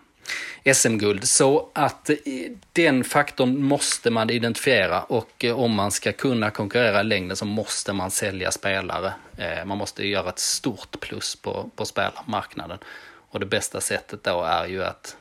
SM-guld. 0.75 1.29
Så 1.29 1.69
att 1.73 2.11
eh, 2.11 2.17
den 2.73 3.05
faktorn 3.05 3.63
måste 3.63 4.11
man 4.11 4.31
identifiera 4.31 5.03
och 5.03 5.45
eh, 5.45 5.59
om 5.59 5.75
man 5.75 5.91
ska 5.91 6.13
kunna 6.13 6.51
konkurrera 6.51 7.01
i 7.01 7.05
längden 7.05 7.37
så 7.37 7.45
måste 7.45 7.93
man 7.93 8.11
sälja 8.11 8.51
spelare. 8.51 9.13
Eh, 9.37 9.65
man 9.65 9.79
måste 9.79 10.07
göra 10.07 10.29
ett 10.29 10.39
stort 10.39 11.01
plus 11.01 11.37
på, 11.37 11.71
på 11.77 11.85
spelarmarknaden. 11.85 12.79
Och 13.05 13.41
det 13.41 13.47
bästa 13.47 13.81
sättet 13.81 14.25
då 14.25 14.43
är 14.43 14.67
ju 14.67 14.85
att 14.85 15.17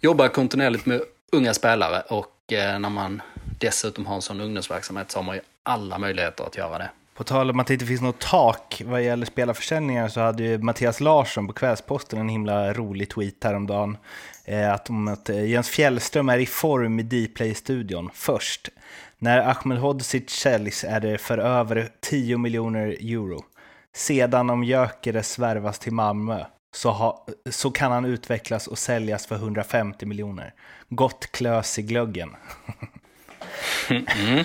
jobba 0.00 0.28
kontinuerligt 0.28 0.86
med 0.86 1.02
unga 1.32 1.54
spelare 1.54 2.00
och 2.00 2.32
när 2.48 2.78
man 2.78 3.22
dessutom 3.58 4.06
har 4.06 4.14
en 4.14 4.22
sån 4.22 4.40
ungdomsverksamhet 4.40 5.10
så 5.10 5.18
har 5.18 5.24
man 5.24 5.34
ju 5.34 5.40
alla 5.62 5.98
möjligheter 5.98 6.44
att 6.44 6.56
göra 6.56 6.78
det. 6.78 6.90
På 7.16 7.24
tal 7.24 7.50
om 7.50 7.60
att 7.60 7.66
det 7.66 7.74
inte 7.74 7.86
finns 7.86 8.00
något 8.00 8.20
tak 8.20 8.82
vad 8.84 9.02
gäller 9.02 9.26
spelarförsäljningar 9.26 10.08
så 10.08 10.20
hade 10.20 10.42
ju 10.42 10.58
Mattias 10.58 11.00
Larsson 11.00 11.46
på 11.46 11.52
Kvällsposten 11.52 12.18
en 12.18 12.28
himla 12.28 12.72
rolig 12.72 13.10
tweet 13.10 13.44
häromdagen. 13.44 13.96
Eh, 14.44 14.72
att, 14.72 14.90
om 14.90 15.08
att 15.08 15.28
eh, 15.28 15.44
Jens 15.44 15.68
Fjällström 15.68 16.28
är 16.28 16.38
i 16.38 16.46
form 16.46 17.00
i 17.00 17.02
Dplay-studion 17.02 18.10
först. 18.14 18.68
När 19.18 19.38
Ahmed 19.38 19.78
Hodzic 19.78 20.30
säljs 20.30 20.84
är 20.84 21.00
det 21.00 21.18
för 21.18 21.38
över 21.38 21.88
10 22.00 22.38
miljoner 22.38 22.86
euro. 22.86 23.44
Sedan 23.94 24.50
om 24.50 24.64
Gyökeres 24.64 25.38
värvas 25.38 25.78
till 25.78 25.92
Malmö 25.92 26.44
så, 26.74 26.90
ha, 26.90 27.26
så 27.50 27.70
kan 27.70 27.92
han 27.92 28.04
utvecklas 28.04 28.66
och 28.66 28.78
säljas 28.78 29.26
för 29.26 29.34
150 29.34 30.06
miljoner. 30.06 30.54
Gott 30.88 31.32
klös 31.32 31.78
i 31.78 31.82
glöggen. 31.82 32.36
mm. 33.88 34.44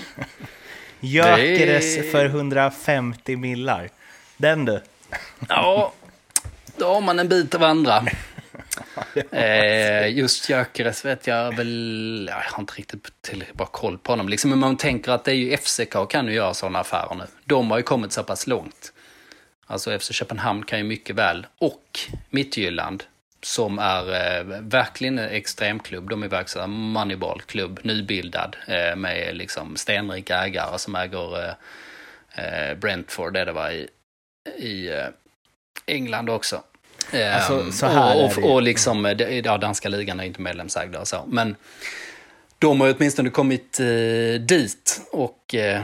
Gyökeres 1.04 1.96
det... 1.96 2.02
för 2.02 2.24
150 2.24 3.36
millar. 3.36 3.88
Den 4.36 4.64
du. 4.64 4.80
Ja, 5.48 5.92
då 6.76 6.94
har 6.94 7.00
man 7.00 7.18
en 7.18 7.28
bit 7.28 7.54
att 7.54 7.60
vandra. 7.60 8.06
eh, 9.30 10.16
just 10.16 10.50
Gyökeres 10.50 11.04
vet 11.04 11.26
jag 11.26 11.56
väl, 11.56 12.30
jag 12.30 12.52
har 12.52 12.60
inte 12.60 12.74
riktigt 12.74 13.08
tillräckligt 13.20 13.56
bra 13.56 13.66
koll 13.66 13.98
på 13.98 14.12
honom. 14.12 14.28
Liksom, 14.28 14.50
men 14.50 14.58
man 14.58 14.76
tänker 14.76 15.12
att 15.12 15.24
det 15.24 15.30
är 15.30 15.34
ju 15.34 15.56
FCK 15.56 16.08
kan 16.08 16.26
ju 16.26 16.32
göra 16.34 16.54
sådana 16.54 16.78
affärer 16.78 17.14
nu. 17.14 17.24
De 17.44 17.70
har 17.70 17.78
ju 17.78 17.82
kommit 17.82 18.12
så 18.12 18.22
pass 18.22 18.46
långt. 18.46 18.92
Alltså 19.66 19.98
FC 19.98 20.12
Köpenhamn 20.12 20.64
kan 20.64 20.78
ju 20.78 20.84
mycket 20.84 21.16
väl, 21.16 21.46
och 21.58 22.00
Midtjylland 22.30 23.04
som 23.42 23.78
är 23.78 24.38
eh, 24.38 24.44
verkligen 24.60 25.18
en 25.18 25.28
extremklubb. 25.28 26.10
De 26.10 26.22
är 26.22 26.28
verksamma 26.28 26.66
Moneyball-klubb, 26.66 27.80
nybildad 27.82 28.56
eh, 28.66 28.96
med 28.96 29.36
liksom 29.36 29.76
stenrika 29.76 30.44
ägare 30.44 30.78
som 30.78 30.96
äger 30.96 31.44
eh, 31.44 31.54
eh 32.44 32.74
Brentford, 32.74 33.32
det 33.32 33.44
det 33.44 33.52
var 33.52 33.70
i, 33.70 33.88
i 34.58 34.88
eh, 34.88 35.06
England 35.86 36.30
också. 36.30 36.62
Alltså, 37.12 37.60
ehm, 37.60 37.72
så 37.72 37.86
här 37.86 38.24
och, 38.24 38.38
och, 38.38 38.52
och 38.52 38.62
liksom, 38.62 39.06
eh, 39.06 39.38
ja, 39.38 39.58
danska 39.58 39.88
ligan 39.88 40.20
är 40.20 40.24
inte 40.24 40.40
medlemsägda 40.40 41.00
och 41.00 41.08
så. 41.08 41.24
Men 41.26 41.56
de 42.58 42.80
har 42.80 42.88
ju 42.88 42.94
åtminstone 42.94 43.30
kommit 43.30 43.80
eh, 43.80 44.40
dit 44.40 45.00
och 45.12 45.54
eh, 45.54 45.82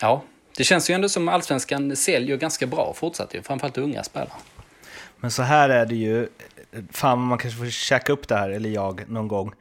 ja, 0.00 0.22
det 0.56 0.64
känns 0.64 0.90
ju 0.90 0.94
ändå 0.94 1.08
som 1.08 1.28
allsvenskan 1.28 1.96
säljer 1.96 2.36
ganska 2.36 2.66
bra 2.66 2.94
fortsatt 2.96 3.34
ju, 3.34 3.42
framförallt 3.42 3.78
unga 3.78 4.04
spelare. 4.04 4.32
Men 5.20 5.30
så 5.30 5.42
här 5.42 5.68
är 5.68 5.86
det 5.86 5.94
ju, 5.94 6.28
fan 6.90 7.18
man 7.18 7.38
kanske 7.38 7.58
får 7.58 7.66
käka 7.66 8.12
upp 8.12 8.28
det 8.28 8.34
här, 8.36 8.50
eller 8.50 8.70
jag, 8.70 9.08
någon 9.08 9.28
gång. 9.28 9.52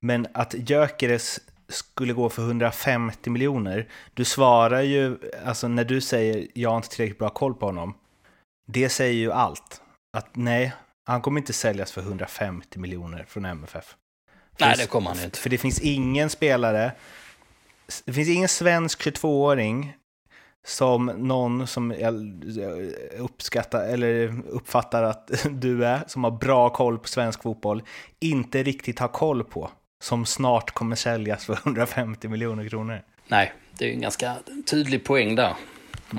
Men 0.00 0.26
att 0.34 0.54
Gyökeres 0.54 1.40
skulle 1.68 2.12
gå 2.12 2.28
för 2.30 2.42
150 2.42 3.30
miljoner, 3.30 3.88
du 4.14 4.24
svarar 4.24 4.80
ju, 4.80 5.18
alltså 5.46 5.68
när 5.68 5.84
du 5.84 6.00
säger 6.00 6.46
jag 6.54 6.70
har 6.70 6.76
inte 6.76 6.88
tillräckligt 6.88 7.18
bra 7.18 7.30
koll 7.30 7.54
på 7.54 7.66
honom, 7.66 7.94
det 8.66 8.88
säger 8.88 9.14
ju 9.14 9.32
allt. 9.32 9.80
Att 10.16 10.36
nej, 10.36 10.72
han 11.04 11.22
kommer 11.22 11.40
inte 11.40 11.52
säljas 11.52 11.92
för 11.92 12.00
150 12.00 12.78
miljoner 12.78 13.24
från 13.28 13.44
MFF. 13.44 13.96
nej, 14.60 14.74
det 14.78 14.86
kommer 14.86 15.10
han 15.10 15.24
inte. 15.24 15.38
För 15.38 15.50
det 15.50 15.58
finns 15.58 15.80
ingen 15.80 16.30
spelare, 16.30 16.92
det 18.04 18.12
finns 18.12 18.28
ingen 18.28 18.48
svensk 18.48 19.06
22-åring 19.06 19.96
som 20.64 21.06
någon 21.06 21.66
som 21.66 21.94
uppskattar 23.18 23.88
eller 23.88 24.42
uppfattar 24.50 25.02
att 25.02 25.30
du 25.50 25.86
är, 25.86 26.00
som 26.06 26.24
har 26.24 26.30
bra 26.30 26.70
koll 26.70 26.98
på 26.98 27.08
svensk 27.08 27.42
fotboll, 27.42 27.82
inte 28.20 28.62
riktigt 28.62 28.98
har 28.98 29.08
koll 29.08 29.44
på, 29.44 29.70
som 30.00 30.26
snart 30.26 30.70
kommer 30.70 30.96
säljas 30.96 31.44
för 31.44 31.52
150 31.64 32.28
miljoner 32.28 32.68
kronor. 32.68 33.02
Nej, 33.28 33.52
det 33.78 33.88
är 33.88 33.92
en 33.92 34.00
ganska 34.00 34.34
tydlig 34.70 35.04
poäng 35.04 35.34
där. 35.34 35.54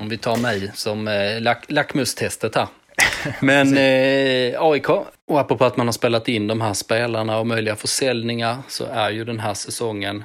Om 0.00 0.08
vi 0.08 0.18
tar 0.18 0.36
mig 0.36 0.70
som 0.74 1.08
eh, 1.08 1.40
lack, 1.40 1.64
lackmustestet 1.68 2.54
här. 2.54 2.66
Men 3.40 3.76
eh, 3.76 4.62
AIK, 4.62 4.88
och 5.26 5.40
apropå 5.40 5.64
att 5.64 5.76
man 5.76 5.86
har 5.86 5.92
spelat 5.92 6.28
in 6.28 6.46
de 6.46 6.60
här 6.60 6.72
spelarna 6.72 7.38
och 7.38 7.46
möjliga 7.46 7.76
försäljningar, 7.76 8.56
så 8.68 8.84
är 8.84 9.10
ju 9.10 9.24
den 9.24 9.40
här 9.40 9.54
säsongen 9.54 10.24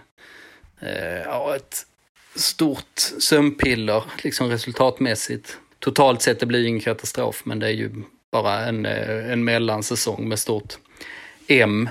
eh, 0.80 1.56
ett 1.56 1.86
stort 2.36 3.00
sömnpiller, 3.20 4.04
liksom 4.24 4.50
resultatmässigt. 4.50 5.58
Totalt 5.80 6.22
sett 6.22 6.40
det 6.40 6.46
blir 6.46 6.66
ingen 6.66 6.82
katastrof, 6.82 7.42
men 7.46 7.60
det 7.60 7.68
är 7.68 7.72
ju 7.72 7.90
bara 8.32 8.60
en, 8.60 8.86
eh, 8.86 9.32
en 9.32 9.44
mellansäsong 9.44 10.28
med 10.28 10.40
stort 10.40 10.78
M. 11.48 11.90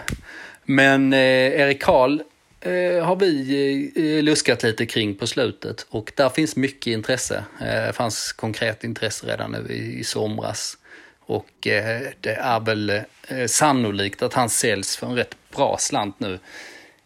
Men 0.64 1.12
eh, 1.12 1.60
Erik 1.60 1.82
Karl 1.82 2.20
eh, 2.60 3.04
har 3.04 3.16
vi 3.16 3.92
eh, 3.96 4.22
luskat 4.22 4.62
lite 4.62 4.86
kring 4.86 5.14
på 5.14 5.26
slutet 5.26 5.86
och 5.90 6.12
där 6.14 6.28
finns 6.28 6.56
mycket 6.56 6.86
intresse. 6.86 7.44
Eh, 7.60 7.86
det 7.86 7.92
fanns 7.92 8.32
konkret 8.32 8.84
intresse 8.84 9.26
redan 9.26 9.52
nu 9.52 9.74
i, 9.74 9.98
i 9.98 10.04
somras. 10.04 10.76
Och 11.20 11.66
eh, 11.66 12.02
det 12.20 12.34
är 12.34 12.60
väl 12.60 12.90
eh, 13.28 13.46
sannolikt 13.46 14.22
att 14.22 14.34
han 14.34 14.48
säljs 14.48 14.96
för 14.96 15.06
en 15.06 15.16
rätt 15.16 15.36
bra 15.56 15.76
slant 15.78 16.20
nu 16.20 16.38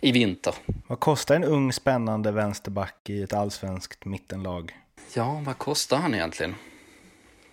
i 0.04 0.12
vinter. 0.12 0.54
Vad 0.87 1.00
kostar 1.00 1.37
en 1.37 1.44
ung 1.44 1.73
spännande 1.73 2.32
vänsterback 2.32 3.11
i 3.11 3.23
ett 3.23 3.32
allsvenskt 3.32 4.04
mittenlag? 4.04 4.76
Ja, 5.14 5.42
vad 5.44 5.58
kostar 5.58 5.96
han 5.96 6.14
egentligen? 6.14 6.54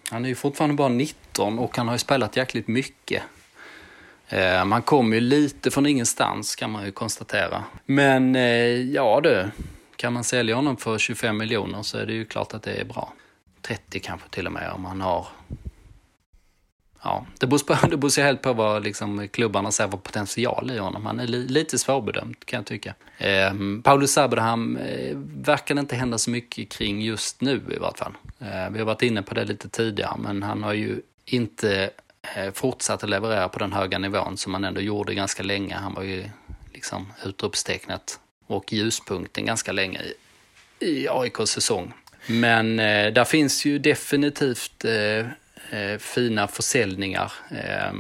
Han 0.10 0.26
är 0.26 0.30
ju 0.30 0.36
fortfarande 0.36 0.76
bara 0.76 0.90
19 0.90 1.60
och 1.60 1.78
han 1.78 1.88
har 1.88 1.96
ju 1.96 2.00
spelat 2.00 2.38
jäkligt 2.38 2.68
mycket. 2.68 3.24
Eh, 4.28 4.66
man 4.66 4.82
kommer 4.82 5.16
ju 5.16 5.22
lite 5.22 5.72
från 5.72 5.86
ingenstans 5.86 6.56
kan 6.56 6.72
man 6.72 6.86
ju 6.86 6.92
konstatera. 6.92 7.64
Men 7.86 8.36
eh, 8.36 8.82
ja 8.92 9.20
du, 9.24 9.50
kan 9.96 10.14
man 10.14 10.24
sälja 10.24 10.56
honom 10.56 10.78
för 10.78 10.98
25 10.98 11.38
miljoner 11.38 11.82
så 11.82 11.98
är 11.98 12.06
det 12.06 12.14
ju 12.14 12.26
klart 12.26 12.54
att 12.54 12.64
det 12.64 12.74
är 12.74 12.86
bra. 12.86 13.14
30 13.62 14.00
kanske 14.00 14.30
till 14.30 14.48
och 14.48 14.54
med 14.54 14.72
om 14.72 14.86
han 14.86 15.02
har 15.02 15.28
Ja, 17.04 17.26
det 17.40 17.48
beror, 17.48 17.60
på, 17.60 17.88
det 17.88 17.98
beror 17.98 18.22
helt 18.22 18.42
på 18.42 18.54
vad 18.54 18.84
liksom, 18.84 19.28
klubbarna 19.28 19.72
ser 19.72 19.88
för 19.88 19.98
potential 19.98 20.72
i 20.72 20.78
honom. 20.78 21.06
Han 21.06 21.20
är 21.20 21.28
li, 21.28 21.48
lite 21.48 21.78
svårbedömd 21.78 22.46
kan 22.46 22.58
jag 22.58 22.66
tycka. 22.66 22.94
Eh, 23.18 23.54
Paulus 23.84 24.18
Abraham 24.18 24.78
eh, 24.78 25.18
verkar 25.36 25.76
det 25.76 25.82
inte 25.82 25.96
hända 25.96 26.18
så 26.18 26.30
mycket 26.30 26.70
kring 26.70 27.02
just 27.02 27.42
nu 27.42 27.62
i 27.76 27.78
vart 27.78 27.98
fall. 27.98 28.14
Eh, 28.40 28.70
vi 28.72 28.80
har 28.80 28.86
varit 28.86 29.02
inne 29.02 29.22
på 29.22 29.34
det 29.34 29.46
lite 29.46 29.70
tidigare, 29.70 30.16
men 30.18 30.44
han 30.44 30.64
har 30.64 30.74
ju 30.74 31.02
inte 31.26 31.90
eh, 32.36 32.52
fortsatt 32.54 33.04
att 33.04 33.10
leverera 33.10 33.50
på 33.50 33.60
den 33.60 33.74
höga 33.74 33.98
nivån 33.98 34.38
som 34.38 34.54
han 34.54 34.64
ändå 34.64 34.82
gjorde 34.82 35.14
ganska 35.14 35.44
länge. 35.44 35.76
Han 35.76 35.94
var 35.94 36.04
ju 36.04 36.24
liksom 36.74 37.14
utropstecknet 37.26 38.20
och 38.48 38.74
ljuspunkten 38.74 39.46
ganska 39.46 39.72
länge 39.72 40.02
i, 40.02 40.14
i 40.86 41.08
AIKs 41.10 41.52
säsong. 41.52 41.94
Men 42.28 42.80
eh, 42.80 43.14
där 43.14 43.26
finns 43.26 43.66
ju 43.66 43.80
definitivt 43.80 44.86
eh, 44.86 45.26
eh, 45.70 45.98
fina 45.98 46.48
försäljningar 46.48 47.34
eh, 47.52 47.94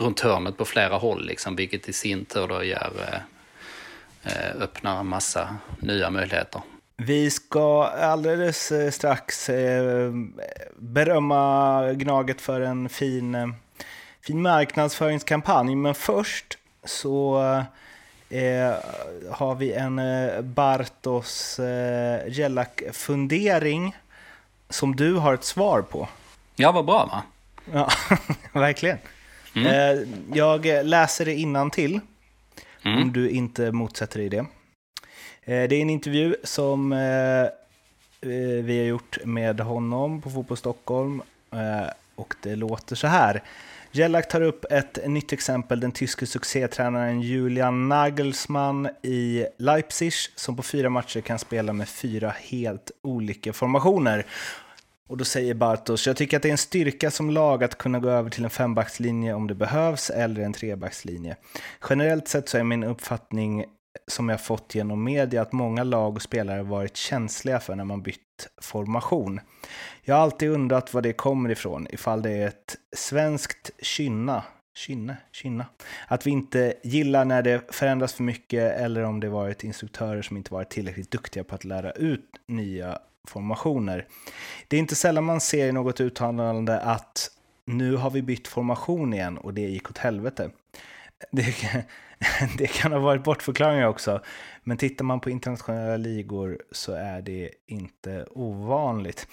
runt 0.00 0.20
hörnet 0.20 0.56
på 0.56 0.64
flera 0.64 0.96
håll, 0.96 1.26
liksom, 1.26 1.56
vilket 1.56 1.88
i 1.88 1.92
sin 1.92 2.24
tur 2.24 2.48
då 2.48 2.64
gör, 2.64 2.92
eh, 3.08 3.20
eh 4.32 4.62
öppnar 4.62 5.00
en 5.00 5.06
massa 5.06 5.56
nya 5.78 6.10
möjligheter. 6.10 6.62
Vi 6.96 7.30
ska 7.30 7.84
alldeles 7.84 8.72
eh, 8.72 8.90
strax 8.90 9.48
eh, 9.48 10.12
berömma 10.76 11.92
Gnaget 11.92 12.40
för 12.40 12.60
en 12.60 12.88
fin, 12.88 13.54
fin 14.20 14.42
marknadsföringskampanj, 14.42 15.76
men 15.76 15.94
först 15.94 16.58
så 16.84 17.38
Eh, 18.30 18.74
har 19.30 19.54
vi 19.54 19.72
en 19.72 19.98
eh, 19.98 20.40
Bartos 20.40 21.58
eh, 21.58 22.28
Gellak-fundering 22.30 23.96
som 24.68 24.96
du 24.96 25.14
har 25.14 25.34
ett 25.34 25.44
svar 25.44 25.82
på. 25.82 26.08
Ja, 26.60 26.72
vad 26.72 26.84
bra 26.84 27.06
va? 27.06 27.22
Ja, 27.72 27.88
verkligen. 28.60 28.98
Mm. 29.54 29.66
Eh, 29.66 30.08
jag 30.34 30.66
läser 30.86 31.24
det 31.24 31.34
innan 31.34 31.70
till 31.70 32.00
mm. 32.82 33.02
om 33.02 33.12
du 33.12 33.30
inte 33.30 33.72
motsätter 33.72 34.18
dig 34.18 34.28
det. 34.28 34.38
Eh, 34.38 35.68
det 35.68 35.76
är 35.76 35.82
en 35.82 35.90
intervju 35.90 36.36
som 36.44 36.92
eh, 36.92 37.48
vi 38.62 38.78
har 38.78 38.86
gjort 38.86 39.18
med 39.24 39.60
honom 39.60 40.22
på 40.22 40.30
Fotboll 40.30 40.56
Stockholm 40.56 41.22
och 42.14 42.34
det 42.42 42.56
låter 42.56 42.96
så 42.96 43.06
här. 43.06 43.42
Jellak 43.92 44.28
tar 44.28 44.40
upp 44.40 44.64
ett 44.70 44.98
nytt 45.06 45.32
exempel, 45.32 45.80
den 45.80 45.92
tyske 45.92 46.26
succétränaren 46.26 47.20
Julian 47.20 47.88
Nagelsmann 47.88 48.88
i 49.02 49.46
Leipzig 49.58 50.12
som 50.34 50.56
på 50.56 50.62
fyra 50.62 50.90
matcher 50.90 51.20
kan 51.20 51.38
spela 51.38 51.72
med 51.72 51.88
fyra 51.88 52.34
helt 52.50 52.90
olika 53.02 53.52
formationer. 53.52 54.26
Och 55.08 55.16
då 55.16 55.24
säger 55.24 55.54
Bartos, 55.54 56.06
jag 56.06 56.16
tycker 56.16 56.36
att 56.36 56.42
det 56.42 56.48
är 56.48 56.52
en 56.52 56.58
styrka 56.58 57.10
som 57.10 57.30
lag 57.30 57.64
att 57.64 57.78
kunna 57.78 57.98
gå 57.98 58.10
över 58.10 58.30
till 58.30 58.44
en 58.44 58.50
fembackslinje 58.50 59.34
om 59.34 59.46
det 59.46 59.54
behövs, 59.54 60.10
eller 60.10 60.40
en 60.40 60.52
trebackslinje. 60.52 61.36
Generellt 61.90 62.28
sett 62.28 62.48
så 62.48 62.58
är 62.58 62.64
min 62.64 62.84
uppfattning 62.84 63.64
som 64.06 64.28
jag 64.28 64.44
fått 64.44 64.74
genom 64.74 65.04
media 65.04 65.42
att 65.42 65.52
många 65.52 65.84
lag 65.84 66.16
och 66.16 66.22
spelare 66.22 66.62
varit 66.62 66.96
känsliga 66.96 67.60
för 67.60 67.74
när 67.74 67.84
man 67.84 68.02
bytt 68.02 68.48
formation. 68.62 69.40
Jag 70.02 70.14
har 70.14 70.22
alltid 70.22 70.50
undrat 70.50 70.94
var 70.94 71.02
det 71.02 71.12
kommer 71.12 71.50
ifrån, 71.50 71.86
ifall 71.90 72.22
det 72.22 72.30
är 72.30 72.48
ett 72.48 72.76
svenskt 72.96 73.70
kynna, 73.82 74.42
kynne, 74.78 75.16
kynna, 75.32 75.66
att 76.08 76.26
vi 76.26 76.30
inte 76.30 76.74
gillar 76.82 77.24
när 77.24 77.42
det 77.42 77.74
förändras 77.74 78.12
för 78.12 78.22
mycket 78.22 78.72
eller 78.72 79.02
om 79.02 79.20
det 79.20 79.28
varit 79.28 79.64
instruktörer 79.64 80.22
som 80.22 80.36
inte 80.36 80.54
varit 80.54 80.70
tillräckligt 80.70 81.10
duktiga 81.10 81.44
på 81.44 81.54
att 81.54 81.64
lära 81.64 81.90
ut 81.90 82.30
nya 82.46 82.98
formationer. 83.24 84.06
Det 84.68 84.76
är 84.76 84.80
inte 84.80 84.94
sällan 84.94 85.24
man 85.24 85.40
ser 85.40 85.68
i 85.68 85.72
något 85.72 86.00
uttalande 86.00 86.80
att 86.80 87.30
nu 87.64 87.96
har 87.96 88.10
vi 88.10 88.22
bytt 88.22 88.48
formation 88.48 89.14
igen 89.14 89.38
och 89.38 89.54
det 89.54 89.60
gick 89.60 89.90
åt 89.90 89.98
helvete. 89.98 90.50
Det, 91.30 91.54
det 92.58 92.66
kan 92.66 92.92
ha 92.92 92.98
varit 92.98 93.24
bortförklaringar 93.24 93.86
också, 93.86 94.22
men 94.64 94.76
tittar 94.76 95.04
man 95.04 95.20
på 95.20 95.30
internationella 95.30 95.96
ligor 95.96 96.62
så 96.72 96.92
är 96.92 97.22
det 97.22 97.50
inte 97.66 98.26
ovanligt. 98.30 99.26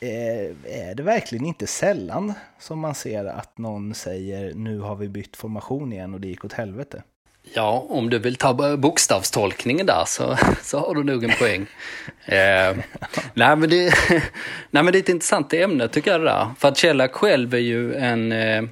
Eh, 0.00 0.88
är 0.88 0.94
det 0.94 1.02
verkligen 1.02 1.46
inte 1.46 1.66
sällan 1.66 2.32
som 2.58 2.78
man 2.78 2.94
ser 2.94 3.24
att 3.24 3.58
någon 3.58 3.94
säger 3.94 4.54
nu 4.54 4.78
har 4.78 4.96
vi 4.96 5.08
bytt 5.08 5.36
formation 5.36 5.92
igen 5.92 6.14
och 6.14 6.20
det 6.20 6.28
gick 6.28 6.44
åt 6.44 6.52
helvete? 6.52 7.02
Ja, 7.54 7.86
om 7.88 8.10
du 8.10 8.18
vill 8.18 8.36
ta 8.36 8.76
bokstavstolkningen 8.76 9.86
där 9.86 10.04
så, 10.06 10.36
så 10.62 10.78
har 10.78 10.94
du 10.94 11.04
nog 11.04 11.24
en 11.24 11.36
poäng. 11.38 11.66
eh, 12.24 12.76
nej, 13.34 13.56
men 13.56 13.70
det, 13.70 13.94
nej, 14.70 14.82
men 14.82 14.86
det 14.86 14.98
är 14.98 15.02
ett 15.02 15.08
intressant 15.08 15.52
ämne 15.52 15.88
tycker 15.88 16.10
jag 16.10 16.20
det 16.20 16.24
där. 16.24 16.48
För 16.58 16.68
att 16.68 16.76
Kjellak 16.76 17.12
själv 17.12 17.54
är 17.54 17.58
ju 17.58 17.94
en 17.94 18.32
eh, 18.32 18.64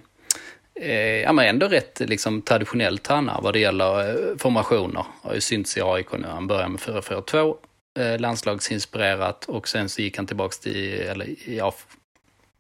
eh, 0.80 1.20
ja, 1.20 1.32
men 1.32 1.46
ändå 1.46 1.68
rätt 1.68 2.00
liksom, 2.00 2.42
traditionell 2.42 2.98
tränare 2.98 3.40
vad 3.42 3.52
det 3.52 3.58
gäller 3.58 4.08
eh, 4.08 4.36
formationer. 4.38 5.04
Har 5.22 5.34
ju 5.34 5.40
synts 5.40 5.76
i 5.76 5.80
AIK 5.82 6.12
nu. 6.12 6.26
Han 6.28 6.46
började 6.46 6.68
med 6.68 6.80
4-4-2, 6.80 7.56
eh, 7.98 8.18
landslagsinspirerat 8.18 9.44
och 9.44 9.68
sen 9.68 9.88
så 9.88 10.02
gick 10.02 10.16
han 10.16 10.26
tillbaks 10.26 10.58
till, 10.58 11.00
eller 11.00 11.34
ja, 11.46 11.74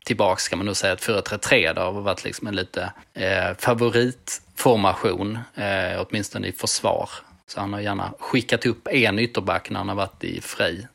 tillbaks 0.04 0.48
kan 0.48 0.58
man 0.58 0.66
nog 0.66 0.76
säga, 0.76 0.92
att 0.92 1.02
4-3-3 1.02 1.74
det 1.74 1.80
har 1.80 1.92
varit 1.92 2.24
liksom 2.24 2.46
en 2.46 2.56
lite 2.56 2.92
eh, 3.14 3.56
favoritformation, 3.58 5.38
eh, 5.54 6.06
åtminstone 6.06 6.46
i 6.46 6.52
försvar. 6.52 7.10
Så 7.46 7.60
han 7.60 7.72
har 7.72 7.80
gärna 7.80 8.14
skickat 8.18 8.66
upp 8.66 8.88
en 8.88 9.18
ytterback 9.18 9.70
när 9.70 9.78
han 9.78 9.88
har 9.88 9.96
varit 9.96 10.24
i 10.24 10.40
fri. 10.40 10.86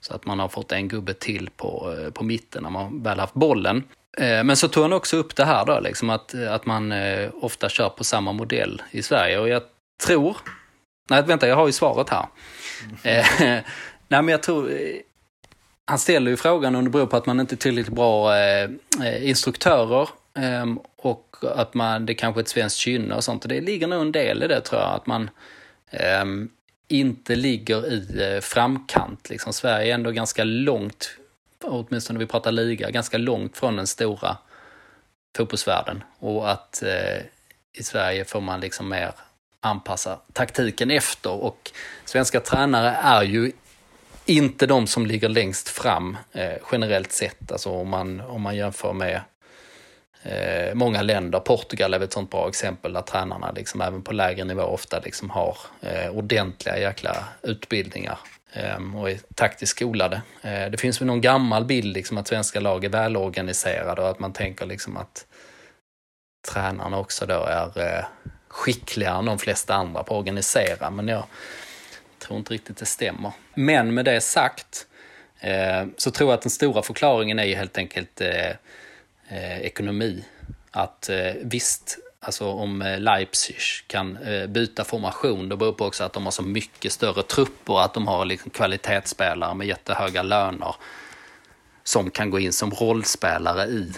Så 0.00 0.14
att 0.14 0.26
man 0.26 0.38
har 0.38 0.48
fått 0.48 0.72
en 0.72 0.88
gubbe 0.88 1.14
till 1.14 1.50
på, 1.56 1.96
eh, 1.98 2.10
på 2.10 2.24
mitten 2.24 2.62
när 2.62 2.70
man 2.70 3.02
väl 3.02 3.20
haft 3.20 3.34
bollen. 3.34 3.84
Eh, 4.18 4.44
men 4.44 4.56
så 4.56 4.68
tog 4.68 4.82
han 4.82 4.92
också 4.92 5.16
upp 5.16 5.36
det 5.36 5.44
här 5.44 5.64
då, 5.64 5.80
liksom 5.80 6.10
att, 6.10 6.34
att 6.34 6.66
man 6.66 6.92
eh, 6.92 7.30
ofta 7.40 7.68
kör 7.68 7.88
på 7.88 8.04
samma 8.04 8.32
modell 8.32 8.82
i 8.90 9.02
Sverige. 9.02 9.38
Och 9.38 9.48
jag 9.48 9.62
tror, 10.06 10.36
nej 11.10 11.22
vänta 11.22 11.48
jag 11.48 11.56
har 11.56 11.66
ju 11.66 11.72
svaret 11.72 12.08
här. 12.08 12.26
Eh, 13.04 13.26
nej 14.08 14.22
men 14.22 14.28
jag 14.28 14.42
tror, 14.42 14.70
eh, 14.70 14.96
han 15.84 15.98
ställer 15.98 16.30
ju 16.30 16.36
frågan 16.36 16.74
om 16.74 16.84
det 16.84 16.90
beror 16.90 17.06
på 17.06 17.16
att 17.16 17.26
man 17.26 17.40
inte 17.40 17.54
är 17.54 17.56
tillräckligt 17.56 17.94
bra 17.94 18.36
eh, 18.36 18.70
eh 19.04 19.28
instruktörer 19.28 20.08
eh, 20.34 20.66
och 20.96 21.36
att 21.56 21.74
man, 21.74 22.06
det 22.06 22.14
kanske 22.14 22.40
är 22.40 22.42
ett 22.42 22.48
svenskt 22.48 22.76
kynne 22.76 23.14
och 23.14 23.24
sånt. 23.24 23.48
Det 23.48 23.60
ligger 23.60 23.86
nog 23.86 24.00
en 24.00 24.12
del 24.12 24.42
i 24.42 24.46
det 24.48 24.60
tror 24.60 24.80
jag, 24.80 24.94
att 24.94 25.06
man 25.06 25.30
eh, 25.90 26.24
inte 26.88 27.36
ligger 27.36 27.92
i 27.92 28.40
framkant. 28.42 29.30
Liksom. 29.30 29.52
Sverige 29.52 29.90
är 29.90 29.94
ändå 29.94 30.10
ganska 30.10 30.44
långt 30.44 31.16
åtminstone 31.64 32.18
när 32.18 32.24
vi 32.24 32.30
pratar 32.30 32.52
liga, 32.52 32.90
ganska 32.90 33.18
långt 33.18 33.56
från 33.56 33.76
den 33.76 33.86
stora 33.86 34.36
fotbollsvärlden. 35.36 36.04
Och 36.18 36.50
att 36.50 36.82
eh, 36.82 37.22
i 37.72 37.82
Sverige 37.82 38.24
får 38.24 38.40
man 38.40 38.60
liksom 38.60 38.88
mer 38.88 39.12
anpassa 39.62 40.18
taktiken 40.32 40.90
efter 40.90 41.30
och 41.30 41.70
svenska 42.04 42.40
tränare 42.40 42.96
är 43.02 43.22
ju 43.22 43.52
inte 44.26 44.66
de 44.66 44.86
som 44.86 45.06
ligger 45.06 45.28
längst 45.28 45.68
fram 45.68 46.16
eh, 46.32 46.52
generellt 46.72 47.12
sett. 47.12 47.52
Alltså 47.52 47.70
om 47.70 47.88
man, 47.88 48.20
om 48.20 48.42
man 48.42 48.56
jämför 48.56 48.92
med 48.92 49.20
eh, 50.22 50.74
många 50.74 51.02
länder. 51.02 51.40
Portugal 51.40 51.94
är 51.94 52.00
ett 52.00 52.12
sånt 52.12 52.30
bra 52.30 52.48
exempel 52.48 52.92
där 52.92 53.02
tränarna 53.02 53.52
liksom 53.52 53.80
även 53.80 54.02
på 54.02 54.12
lägre 54.12 54.44
nivå 54.44 54.62
ofta 54.62 55.00
liksom 55.00 55.30
har 55.30 55.56
eh, 55.80 56.10
ordentliga 56.10 56.78
jäkla 56.78 57.24
utbildningar 57.42 58.18
ehm, 58.52 58.94
och 58.94 59.10
är 59.10 59.18
taktiskt 59.34 59.76
skolade. 59.76 60.22
Eh, 60.42 60.70
det 60.70 60.80
finns 60.80 61.00
väl 61.00 61.06
någon 61.06 61.20
gammal 61.20 61.64
bild 61.64 61.94
liksom 61.94 62.18
att 62.18 62.28
svenska 62.28 62.60
lag 62.60 62.84
är 62.84 62.88
välorganiserade 62.88 64.02
och 64.02 64.10
att 64.10 64.18
man 64.18 64.32
tänker 64.32 64.66
liksom 64.66 64.96
att 64.96 65.26
tränarna 66.52 66.98
också 66.98 67.26
då 67.26 67.44
är 67.44 67.80
eh, 67.80 68.04
skickligare 68.52 69.18
än 69.18 69.24
de 69.24 69.38
flesta 69.38 69.74
andra 69.74 70.02
på 70.02 70.14
att 70.14 70.18
organisera. 70.18 70.90
Men 70.90 71.08
jag 71.08 71.24
tror 72.18 72.38
inte 72.38 72.54
riktigt 72.54 72.76
det 72.76 72.86
stämmer. 72.86 73.32
Men 73.54 73.94
med 73.94 74.04
det 74.04 74.20
sagt 74.20 74.86
eh, 75.40 75.86
så 75.96 76.10
tror 76.10 76.30
jag 76.30 76.34
att 76.34 76.42
den 76.42 76.50
stora 76.50 76.82
förklaringen 76.82 77.38
är 77.38 77.56
helt 77.56 77.78
enkelt 77.78 78.20
eh, 78.20 78.50
eh, 79.28 79.58
ekonomi. 79.60 80.24
Att 80.70 81.08
eh, 81.08 81.32
visst, 81.42 81.98
Alltså 82.24 82.46
om 82.46 82.96
Leipzig 82.98 83.56
kan 83.86 84.18
byta 84.48 84.84
formation, 84.84 85.48
det 85.48 85.56
beror 85.56 85.72
på 85.72 85.84
också 85.84 86.04
att 86.04 86.12
de 86.12 86.24
har 86.24 86.30
så 86.30 86.42
mycket 86.42 86.92
större 86.92 87.22
trupper, 87.22 87.80
att 87.84 87.94
de 87.94 88.06
har 88.06 88.24
liksom 88.24 88.50
kvalitetsspelare 88.50 89.54
med 89.54 89.66
jättehöga 89.66 90.22
löner 90.22 90.74
som 91.84 92.10
kan 92.10 92.30
gå 92.30 92.38
in 92.38 92.52
som 92.52 92.70
rollspelare 92.70 93.64
i 93.64 93.92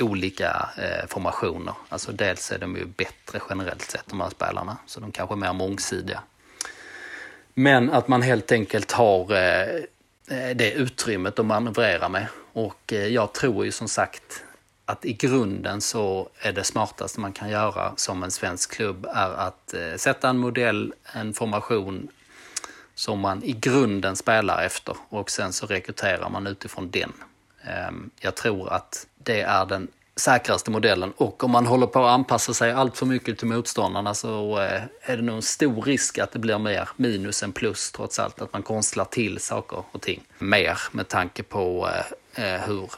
olika 0.00 0.68
eh, 0.76 1.06
formationer. 1.08 1.74
Alltså 1.88 2.12
dels 2.12 2.52
är 2.52 2.58
de 2.58 2.76
ju 2.76 2.84
bättre 2.86 3.40
generellt 3.48 3.82
sett 3.82 4.06
de 4.06 4.20
här 4.20 4.30
spelarna, 4.30 4.76
så 4.86 5.00
de 5.00 5.12
kanske 5.12 5.34
är 5.34 5.36
mer 5.36 5.52
mångsidiga. 5.52 6.22
Men 7.54 7.90
att 7.90 8.08
man 8.08 8.22
helt 8.22 8.52
enkelt 8.52 8.92
har 8.92 9.32
eh, 9.32 9.76
eh, 10.30 10.56
det 10.56 10.72
utrymmet 10.72 11.38
att 11.38 11.46
manövrera 11.46 12.08
med. 12.08 12.26
Och 12.52 12.92
eh, 12.92 13.06
jag 13.06 13.32
tror 13.32 13.64
ju 13.64 13.72
som 13.72 13.88
sagt 13.88 14.42
att 14.84 15.04
i 15.04 15.12
grunden 15.12 15.80
så 15.80 16.28
är 16.38 16.52
det 16.52 16.64
smartaste 16.64 17.20
man 17.20 17.32
kan 17.32 17.50
göra 17.50 17.92
som 17.96 18.22
en 18.22 18.30
svensk 18.30 18.72
klubb 18.72 19.06
är 19.14 19.30
att 19.30 19.74
eh, 19.74 19.96
sätta 19.96 20.28
en 20.28 20.38
modell, 20.38 20.94
en 21.12 21.34
formation 21.34 22.08
som 22.94 23.20
man 23.20 23.42
i 23.42 23.52
grunden 23.52 24.16
spelar 24.16 24.64
efter 24.64 24.96
och 25.08 25.30
sen 25.30 25.52
så 25.52 25.66
rekryterar 25.66 26.28
man 26.28 26.46
utifrån 26.46 26.90
den. 26.90 27.12
Eh, 27.64 27.90
jag 28.20 28.34
tror 28.34 28.72
att 28.72 29.06
det 29.26 29.40
är 29.40 29.66
den 29.66 29.88
säkraste 30.16 30.70
modellen 30.70 31.12
och 31.16 31.44
om 31.44 31.50
man 31.50 31.66
håller 31.66 31.86
på 31.86 32.04
att 32.04 32.10
anpassa 32.14 32.54
sig 32.54 32.72
allt 32.72 32.96
för 32.96 33.06
mycket 33.06 33.38
till 33.38 33.48
motståndarna 33.48 34.14
så 34.14 34.60
eh, 34.60 34.82
är 35.02 35.16
det 35.16 35.22
nog 35.22 35.36
en 35.36 35.42
stor 35.42 35.82
risk 35.82 36.18
att 36.18 36.32
det 36.32 36.38
blir 36.38 36.58
mer 36.58 36.88
minus 36.96 37.42
än 37.42 37.52
plus 37.52 37.92
trots 37.92 38.18
allt. 38.18 38.42
Att 38.42 38.52
man 38.52 38.62
konstlar 38.62 39.04
till 39.04 39.38
saker 39.38 39.84
och 39.92 40.02
ting 40.02 40.22
mer 40.38 40.78
med 40.92 41.08
tanke 41.08 41.42
på 41.42 41.88
eh, 42.34 42.54
eh, 42.54 42.60
hur 42.60 42.90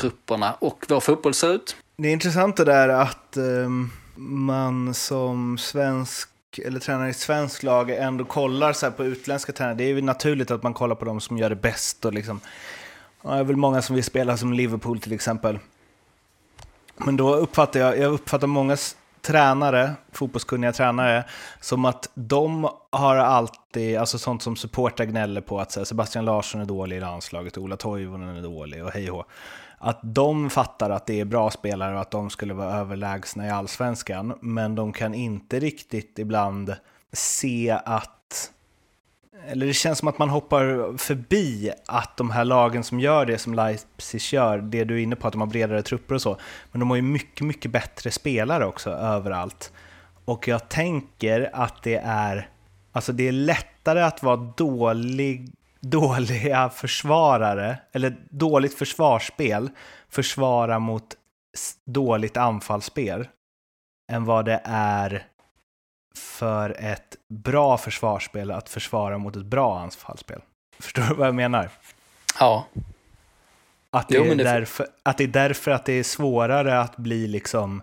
trupperna 0.00 0.52
och 0.58 0.84
vår 0.88 1.00
fotboll 1.00 1.34
ser 1.34 1.54
ut. 1.54 1.76
Det 1.96 2.08
är 2.08 2.12
intressant 2.12 2.56
det 2.56 2.64
där 2.64 2.88
att 2.88 3.36
ehm, 3.36 3.90
man 4.16 4.94
som 4.94 5.58
svensk 5.58 6.28
eller 6.64 6.80
tränare 6.80 7.08
i 7.08 7.14
svensk 7.14 7.62
lag 7.62 7.90
ändå 7.90 8.24
kollar 8.24 8.72
så 8.72 8.90
på 8.90 9.04
utländska 9.04 9.52
tränare. 9.52 9.74
Det 9.74 9.84
är 9.84 9.88
ju 9.88 10.02
naturligt 10.02 10.50
att 10.50 10.62
man 10.62 10.74
kollar 10.74 10.94
på 10.94 11.04
de 11.04 11.20
som 11.20 11.38
gör 11.38 11.50
det 11.50 11.56
bäst. 11.56 12.04
Och 12.04 12.14
liksom, 12.14 12.40
ja, 13.22 13.30
det 13.30 13.38
är 13.38 13.44
väl 13.44 13.56
många 13.56 13.82
som 13.82 13.94
vill 13.94 14.04
spela 14.04 14.36
som 14.36 14.52
Liverpool 14.52 15.00
till 15.00 15.12
exempel. 15.12 15.58
Men 16.96 17.16
då 17.16 17.34
uppfattar 17.34 17.80
jag, 17.80 17.98
jag 17.98 18.12
uppfattar 18.12 18.46
många 18.46 18.76
tränare, 19.20 19.92
fotbollskunniga 20.12 20.72
tränare, 20.72 21.24
som 21.60 21.84
att 21.84 22.10
de 22.14 22.68
har 22.90 23.16
alltid, 23.16 23.98
alltså 23.98 24.18
sånt 24.18 24.42
som 24.42 24.56
supportrar 24.56 25.06
gnäller 25.06 25.40
på, 25.40 25.60
att 25.60 25.86
Sebastian 25.88 26.24
Larsson 26.24 26.60
är 26.60 26.64
dålig 26.64 26.96
i 26.96 27.00
landslaget, 27.00 27.58
Ola 27.58 27.76
Toivonen 27.76 28.36
är 28.36 28.42
dålig 28.42 28.84
och 28.84 28.90
hej 28.90 29.10
och 29.10 29.26
att 29.82 30.00
de 30.02 30.50
fattar 30.50 30.90
att 30.90 31.06
det 31.06 31.20
är 31.20 31.24
bra 31.24 31.50
spelare 31.50 31.94
och 31.94 32.00
att 32.00 32.10
de 32.10 32.30
skulle 32.30 32.54
vara 32.54 32.74
överlägsna 32.74 33.46
i 33.46 33.50
allsvenskan. 33.50 34.38
Men 34.40 34.74
de 34.74 34.92
kan 34.92 35.14
inte 35.14 35.60
riktigt 35.60 36.18
ibland 36.18 36.74
se 37.12 37.78
att 37.84 38.50
eller 39.46 39.66
det 39.66 39.72
känns 39.72 39.98
som 39.98 40.08
att 40.08 40.18
man 40.18 40.28
hoppar 40.28 40.96
förbi 40.98 41.72
att 41.86 42.16
de 42.16 42.30
här 42.30 42.44
lagen 42.44 42.84
som 42.84 43.00
gör 43.00 43.26
det 43.26 43.38
som 43.38 43.54
Leipzig 43.54 44.20
gör, 44.20 44.58
det 44.58 44.84
du 44.84 44.94
är 44.94 45.02
inne 45.02 45.16
på, 45.16 45.26
att 45.26 45.32
de 45.32 45.40
har 45.40 45.48
bredare 45.48 45.82
trupper 45.82 46.14
och 46.14 46.22
så, 46.22 46.36
men 46.72 46.80
de 46.80 46.90
har 46.90 46.96
ju 46.96 47.02
mycket, 47.02 47.46
mycket 47.46 47.70
bättre 47.70 48.10
spelare 48.10 48.66
också 48.66 48.90
överallt. 48.90 49.72
Och 50.24 50.48
jag 50.48 50.68
tänker 50.68 51.50
att 51.52 51.82
det 51.82 51.96
är, 52.04 52.48
alltså 52.92 53.12
det 53.12 53.28
är 53.28 53.32
lättare 53.32 54.00
att 54.00 54.22
vara 54.22 54.36
dålig 54.36 55.52
dåliga 55.80 56.70
försvarare, 56.70 57.78
eller 57.92 58.16
dåligt 58.30 58.74
försvarsspel, 58.74 59.70
försvara 60.08 60.78
mot 60.78 61.16
dåligt 61.86 62.36
anfallsspel 62.36 63.28
än 64.12 64.24
vad 64.24 64.44
det 64.44 64.60
är 64.64 65.26
för 66.14 66.76
ett 66.78 67.16
bra 67.28 67.78
försvarsspel 67.78 68.50
att 68.50 68.68
försvara 68.68 69.18
mot 69.18 69.36
ett 69.36 69.44
bra 69.46 69.78
anfallsspel. 69.78 70.40
Förstår 70.78 71.02
du 71.02 71.14
vad 71.14 71.26
jag 71.26 71.34
menar? 71.34 71.70
Ja. 72.38 72.66
Att 73.90 74.08
det, 74.08 74.16
jo, 74.16 74.24
är, 74.24 74.34
det... 74.34 74.44
Därför, 74.44 74.86
att 75.02 75.18
det 75.18 75.24
är 75.24 75.28
därför 75.28 75.70
att 75.70 75.84
det 75.84 75.92
är 75.92 76.02
svårare 76.02 76.80
att 76.80 76.96
bli 76.96 77.26
liksom... 77.26 77.82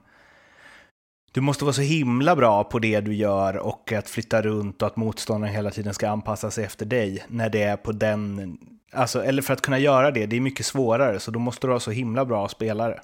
Du 1.31 1.41
måste 1.41 1.63
vara 1.65 1.73
så 1.73 1.81
himla 1.81 2.35
bra 2.35 2.63
på 2.63 2.79
det 2.79 3.01
du 3.01 3.15
gör 3.15 3.57
och 3.57 3.91
att 3.91 4.09
flytta 4.09 4.41
runt 4.41 4.81
och 4.81 4.87
att 4.87 4.95
motståndaren 4.95 5.55
hela 5.55 5.71
tiden 5.71 5.93
ska 5.93 6.09
anpassa 6.09 6.51
sig 6.51 6.63
efter 6.63 6.85
dig 6.85 7.25
när 7.27 7.49
det 7.49 7.63
är 7.63 7.77
på 7.77 7.91
den... 7.91 8.57
Alltså, 8.91 9.23
eller 9.23 9.41
för 9.41 9.53
att 9.53 9.61
kunna 9.61 9.79
göra 9.79 10.11
det, 10.11 10.25
det 10.25 10.35
är 10.35 10.41
mycket 10.41 10.65
svårare, 10.65 11.19
så 11.19 11.31
då 11.31 11.39
måste 11.39 11.67
du 11.67 11.73
ha 11.73 11.79
så 11.79 11.91
himla 11.91 12.25
bra 12.25 12.47
spelare. 12.47 13.01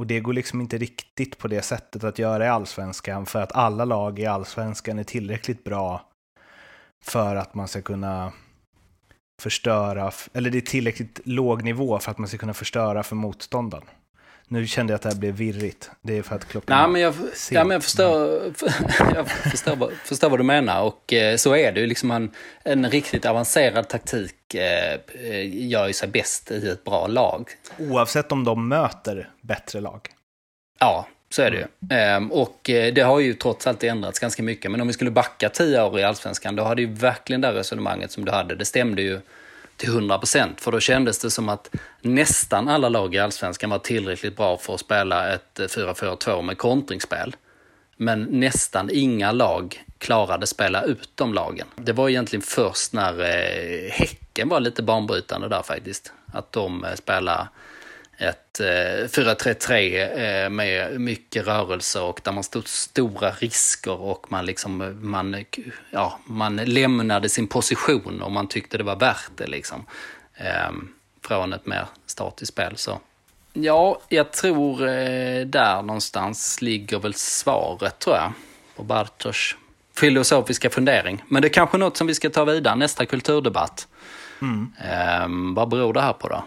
Och 0.00 0.06
det 0.06 0.20
går 0.20 0.32
liksom 0.32 0.60
inte 0.60 0.78
riktigt 0.78 1.38
på 1.38 1.48
det 1.48 1.62
sättet 1.62 2.04
att 2.04 2.18
göra 2.18 2.44
i 2.44 2.48
allsvenskan 2.48 3.26
för 3.26 3.42
att 3.42 3.52
alla 3.52 3.84
lag 3.84 4.18
i 4.18 4.26
allsvenskan 4.26 4.98
är 4.98 5.04
tillräckligt 5.04 5.64
bra 5.64 6.08
för 7.04 7.36
att 7.36 7.54
man 7.54 7.68
ska 7.68 7.82
kunna 7.82 8.32
förstöra, 9.42 10.12
eller 10.32 10.50
det 10.50 10.58
är 10.58 10.62
tillräckligt 10.62 11.20
låg 11.24 11.62
nivå 11.62 11.98
för 11.98 12.10
att 12.10 12.18
man 12.18 12.28
ska 12.28 12.38
kunna 12.38 12.54
förstöra 12.54 13.02
för 13.02 13.16
motståndaren. 13.16 13.84
Nu 14.52 14.66
kände 14.66 14.92
jag 14.92 14.96
att 14.96 15.02
det 15.02 15.08
här 15.08 15.16
blev 15.16 15.34
virrigt. 15.34 15.90
Det 16.02 16.18
är 16.18 16.22
för 16.22 16.34
att 16.34 16.48
klockan 16.48 16.78
Nej, 16.78 16.88
men 16.88 17.00
jag, 17.00 17.14
ja, 17.50 17.64
men 17.64 17.70
jag 17.70 17.84
förstår, 17.84 18.42
jag 19.14 19.30
förstår, 19.30 19.76
vad, 19.76 19.92
förstår 19.92 20.30
vad 20.30 20.40
du 20.40 20.44
menar. 20.44 20.82
Och 20.82 21.12
eh, 21.12 21.36
så 21.36 21.56
är 21.56 21.72
det 21.72 21.80
ju. 21.80 21.86
Liksom 21.86 22.10
en, 22.10 22.30
en 22.62 22.90
riktigt 22.90 23.26
avancerad 23.26 23.88
taktik 23.88 24.54
eh, 24.54 24.94
eh, 25.24 25.68
gör 25.68 25.86
ju 25.86 25.92
sig 25.92 26.08
bäst 26.08 26.50
i 26.50 26.68
ett 26.68 26.84
bra 26.84 27.06
lag. 27.06 27.50
Oavsett 27.78 28.32
om 28.32 28.44
de 28.44 28.68
möter 28.68 29.30
bättre 29.40 29.80
lag. 29.80 30.08
Ja, 30.78 31.06
så 31.30 31.42
är 31.42 31.50
det 31.50 31.56
ju. 31.56 31.96
Ehm, 31.96 32.32
och 32.32 32.60
det 32.64 33.00
har 33.00 33.20
ju 33.20 33.34
trots 33.34 33.66
allt 33.66 33.84
ändrats 33.84 34.18
ganska 34.18 34.42
mycket. 34.42 34.70
Men 34.70 34.80
om 34.80 34.86
vi 34.86 34.92
skulle 34.92 35.10
backa 35.10 35.48
tio 35.48 35.82
år 35.82 35.98
i 35.98 36.02
allsvenskan, 36.04 36.56
då 36.56 36.62
hade 36.62 36.82
ju 36.82 36.94
verkligen 36.94 37.40
det 37.40 37.52
resonemanget 37.52 38.12
som 38.12 38.24
du 38.24 38.32
hade, 38.32 38.54
det 38.54 38.64
stämde 38.64 39.02
ju 39.02 39.20
till 39.80 39.88
100 39.88 40.18
procent. 40.18 40.60
För 40.60 40.72
då 40.72 40.80
kändes 40.80 41.18
det 41.18 41.30
som 41.30 41.48
att 41.48 41.70
nästan 42.00 42.68
alla 42.68 42.88
lag 42.88 43.14
i 43.14 43.18
allsvenskan 43.18 43.70
var 43.70 43.78
tillräckligt 43.78 44.36
bra 44.36 44.56
för 44.56 44.74
att 44.74 44.80
spela 44.80 45.34
ett 45.34 45.60
eh, 45.60 45.64
4-4-2 45.64 46.42
med 46.42 46.58
kontringsspel. 46.58 47.36
Men 47.96 48.22
nästan 48.22 48.90
inga 48.92 49.32
lag 49.32 49.84
klarade 49.98 50.46
spela 50.46 50.82
ut 50.82 51.10
de 51.14 51.34
lagen. 51.34 51.66
Det 51.76 51.92
var 51.92 52.08
egentligen 52.08 52.42
först 52.42 52.92
när 52.92 53.20
eh, 53.20 53.90
Häcken 53.90 54.48
var 54.48 54.60
lite 54.60 54.82
banbrytande 54.82 55.48
där 55.48 55.62
faktiskt. 55.62 56.12
Att 56.32 56.52
de 56.52 56.84
eh, 56.84 56.94
spelade 56.94 57.48
ett 58.20 58.60
4-3-3 58.60 59.70
eh, 59.72 60.44
eh, 60.44 60.50
med 60.50 61.00
mycket 61.00 61.46
rörelse 61.46 62.00
och 62.00 62.20
där 62.24 62.32
man 62.32 62.44
stod 62.44 62.68
stora 62.68 63.30
risker 63.30 64.00
och 64.00 64.32
man 64.32 64.46
liksom, 64.46 64.98
man, 65.00 65.44
ja, 65.90 66.18
man 66.26 66.56
lämnade 66.56 67.28
sin 67.28 67.46
position 67.46 68.22
och 68.22 68.32
man 68.32 68.48
tyckte 68.48 68.78
det 68.78 68.84
var 68.84 68.96
värt 68.96 69.30
det 69.36 69.46
liksom. 69.46 69.86
Ehm, 70.34 70.88
från 71.26 71.52
ett 71.52 71.66
mer 71.66 71.86
statiskt 72.06 72.52
spel 72.52 72.76
så. 72.76 73.00
Ja, 73.52 74.00
jag 74.08 74.32
tror 74.32 74.88
eh, 74.88 75.46
där 75.46 75.82
någonstans 75.82 76.62
ligger 76.62 76.98
väl 76.98 77.14
svaret 77.14 77.98
tror 77.98 78.16
jag. 78.16 78.32
På 78.76 78.82
Bartosz 78.82 79.56
filosofiska 79.96 80.70
fundering. 80.70 81.24
Men 81.28 81.42
det 81.42 81.48
är 81.48 81.52
kanske 81.52 81.78
något 81.78 81.96
som 81.96 82.06
vi 82.06 82.14
ska 82.14 82.30
ta 82.30 82.44
vidare 82.44 82.76
nästa 82.76 83.06
kulturdebatt. 83.06 83.88
Mm. 84.42 84.72
Um, 85.24 85.54
vad 85.54 85.68
beror 85.68 85.92
det 85.92 86.00
här 86.00 86.12
på 86.12 86.28
då? 86.28 86.44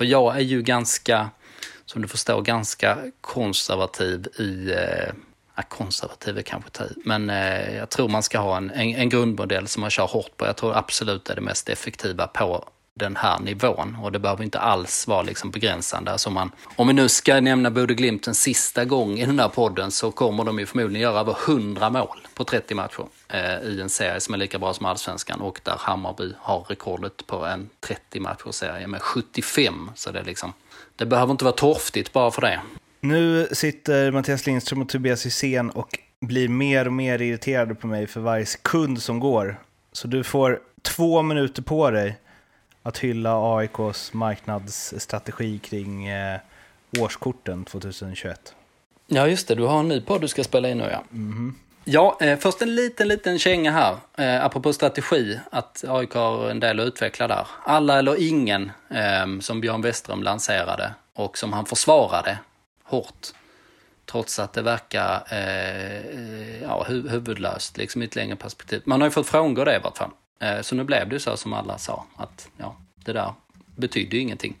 För 0.00 0.04
jag 0.04 0.36
är 0.36 0.40
ju 0.40 0.62
ganska, 0.62 1.30
som 1.86 2.02
du 2.02 2.08
förstår, 2.08 2.42
ganska 2.42 2.98
konservativ 3.20 4.26
i 4.38 4.72
eh, 4.72 5.64
konservativ 5.68 6.38
är 6.38 6.42
kanske 6.42 6.70
ta 6.70 6.84
men 7.04 7.30
eh, 7.30 7.76
jag 7.76 7.90
tror 7.90 8.08
man 8.08 8.22
ska 8.22 8.38
ha 8.38 8.56
en, 8.56 8.70
en, 8.70 8.94
en, 8.94 9.08
grundmodell 9.08 9.68
som 9.68 9.80
man 9.80 9.90
kör 9.90 10.06
hårt 10.06 10.36
på. 10.36 10.46
Jag 10.46 10.56
tror 10.56 10.76
absolut 10.76 11.24
det 11.24 11.32
är 11.32 11.34
det 11.34 11.40
mest 11.40 11.68
effektiva 11.68 12.26
på 12.26 12.68
den 12.94 13.16
här 13.16 13.38
nivån 13.38 13.96
och 14.02 14.12
det 14.12 14.18
behöver 14.18 14.44
inte 14.44 14.58
alls 14.58 15.06
vara 15.06 15.22
liksom 15.22 15.50
begränsande. 15.50 16.12
Alltså 16.12 16.30
man, 16.30 16.50
om 16.76 16.86
vi 16.86 16.92
nu 16.92 17.08
ska 17.08 17.40
nämna 17.40 17.70
Bode 17.70 17.94
Glimt 17.94 18.26
en 18.26 18.34
sista 18.34 18.84
gång 18.84 19.18
i 19.18 19.26
den 19.26 19.38
här 19.38 19.48
podden 19.48 19.90
så 19.90 20.10
kommer 20.10 20.44
de 20.44 20.58
ju 20.58 20.66
förmodligen 20.66 21.02
göra 21.02 21.20
över 21.20 21.36
100 21.46 21.90
mål 21.90 22.18
på 22.34 22.44
30 22.44 22.74
matcher 22.74 23.04
eh, 23.28 23.68
i 23.68 23.80
en 23.80 23.88
serie 23.88 24.20
som 24.20 24.34
är 24.34 24.38
lika 24.38 24.58
bra 24.58 24.74
som 24.74 24.86
allsvenskan 24.86 25.40
och 25.40 25.60
där 25.62 25.76
Hammarby 25.78 26.32
har 26.38 26.66
rekordet 26.68 27.26
på 27.26 27.46
en 27.46 27.68
30 27.80 28.20
matcher 28.20 28.50
serie 28.50 28.86
med 28.86 29.02
75. 29.02 29.90
Så 29.94 30.10
det, 30.10 30.22
liksom, 30.22 30.52
det 30.96 31.06
behöver 31.06 31.32
inte 31.32 31.44
vara 31.44 31.54
torftigt 31.54 32.12
bara 32.12 32.30
för 32.30 32.42
det. 32.42 32.60
Nu 33.00 33.48
sitter 33.52 34.10
Mattias 34.10 34.46
Lindström 34.46 34.82
och 34.82 34.88
Tobias 34.88 35.26
Hysén 35.26 35.70
och 35.70 35.98
blir 36.20 36.48
mer 36.48 36.86
och 36.86 36.92
mer 36.92 37.22
irriterade 37.22 37.74
på 37.74 37.86
mig 37.86 38.06
för 38.06 38.20
varje 38.20 38.46
sekund 38.46 39.02
som 39.02 39.20
går. 39.20 39.60
Så 39.92 40.08
du 40.08 40.24
får 40.24 40.60
två 40.82 41.22
minuter 41.22 41.62
på 41.62 41.90
dig 41.90 42.18
att 42.82 42.98
hylla 42.98 43.56
AIKs 43.56 44.12
marknadsstrategi 44.12 45.58
kring 45.58 46.06
eh, 46.06 46.40
årskorten 46.98 47.64
2021. 47.64 48.54
Ja, 49.06 49.26
just 49.26 49.48
det. 49.48 49.54
Du 49.54 49.62
har 49.62 49.80
en 49.80 49.88
ny 49.88 50.00
podd 50.00 50.20
du 50.20 50.28
ska 50.28 50.44
spela 50.44 50.68
in 50.68 50.78
nu, 50.78 50.88
ja. 50.90 51.04
Mm. 51.12 51.54
Ja, 51.84 52.18
eh, 52.20 52.38
först 52.38 52.62
en 52.62 52.74
liten, 52.74 53.08
liten 53.08 53.38
känga 53.38 53.72
här, 53.72 53.96
eh, 54.18 54.44
apropå 54.44 54.72
strategi, 54.72 55.40
att 55.50 55.84
AIK 55.88 56.14
har 56.14 56.50
en 56.50 56.60
del 56.60 56.80
att 56.80 56.86
utveckla 56.86 57.28
där. 57.28 57.46
Alla 57.64 57.98
eller 57.98 58.22
ingen, 58.22 58.72
eh, 58.90 59.40
som 59.40 59.60
Björn 59.60 59.82
Westström 59.82 60.22
lanserade 60.22 60.94
och 61.14 61.38
som 61.38 61.52
han 61.52 61.66
försvarade 61.66 62.38
hårt. 62.84 63.26
Trots 64.10 64.38
att 64.38 64.52
det 64.52 64.62
verkar 64.62 65.22
eh, 65.30 66.62
ja, 66.62 66.84
huvudlöst 66.88 67.76
liksom, 67.76 68.02
i 68.02 68.04
ett 68.04 68.16
längre 68.16 68.36
perspektiv. 68.36 68.82
Man 68.84 69.00
har 69.00 69.08
ju 69.08 69.12
fått 69.12 69.26
frångå 69.26 69.64
det 69.64 69.76
i 69.76 69.78
vart 69.78 69.98
fall. 69.98 70.10
Eh, 70.40 70.60
så 70.60 70.74
nu 70.74 70.84
blev 70.84 71.08
det 71.08 71.20
så 71.20 71.36
som 71.36 71.52
alla 71.52 71.78
sa, 71.78 72.06
att 72.16 72.48
ja, 72.56 72.76
det 73.04 73.12
där 73.12 73.34
betydde 73.76 74.16
ju 74.16 74.22
ingenting. 74.22 74.56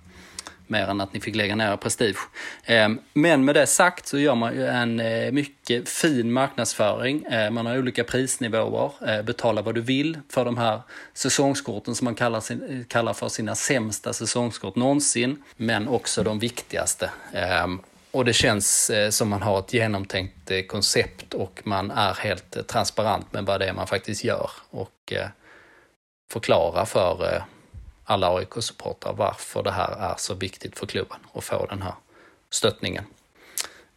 Mer 0.66 0.86
än 0.86 1.00
att 1.00 1.12
ni 1.12 1.20
fick 1.20 1.36
lägga 1.36 1.56
ner 1.56 1.76
prestige. 1.76 2.18
Ehm, 2.64 3.00
men 3.12 3.44
med 3.44 3.54
det 3.54 3.66
sagt 3.66 4.06
så 4.06 4.18
gör 4.18 4.34
man 4.34 4.54
ju 4.54 4.66
en 4.66 5.00
eh, 5.00 5.32
mycket 5.32 5.88
fin 5.88 6.32
marknadsföring. 6.32 7.24
Eh, 7.24 7.50
man 7.50 7.66
har 7.66 7.78
olika 7.78 8.04
prisnivåer, 8.04 9.22
betala 9.22 9.62
vad 9.62 9.74
du 9.74 9.80
vill 9.80 10.18
för 10.28 10.44
de 10.44 10.58
här 10.58 10.80
säsongskorten 11.14 11.94
som 11.94 12.04
man 12.04 12.14
kallar, 12.14 12.40
sin, 12.40 12.84
kallar 12.88 13.12
för 13.12 13.28
sina 13.28 13.54
sämsta 13.54 14.12
säsongskort 14.12 14.76
någonsin. 14.76 15.42
Men 15.56 15.88
också 15.88 16.22
de 16.22 16.38
viktigaste. 16.38 17.10
Ehm, 17.32 17.80
och 18.10 18.24
det 18.24 18.32
känns 18.32 18.90
som 19.10 19.28
man 19.28 19.42
har 19.42 19.58
ett 19.58 19.72
genomtänkt 19.72 20.68
koncept 20.68 21.34
och 21.34 21.60
man 21.64 21.90
är 21.90 22.14
helt 22.14 22.68
transparent 22.68 23.32
med 23.32 23.44
vad 23.44 23.60
det 23.60 23.66
är 23.66 23.72
man 23.72 23.86
faktiskt 23.86 24.24
gör. 24.24 24.50
Och 24.70 25.12
förklara 26.30 26.86
för 26.86 27.34
eh, 27.34 27.42
alla 28.04 28.30
AIK-supportrar 28.36 29.12
varför 29.12 29.62
det 29.62 29.70
här 29.70 30.12
är 30.12 30.14
så 30.18 30.34
viktigt 30.34 30.78
för 30.78 30.86
klubben 30.86 31.18
att 31.34 31.44
få 31.44 31.66
den 31.66 31.82
här 31.82 31.94
stöttningen. 32.50 33.04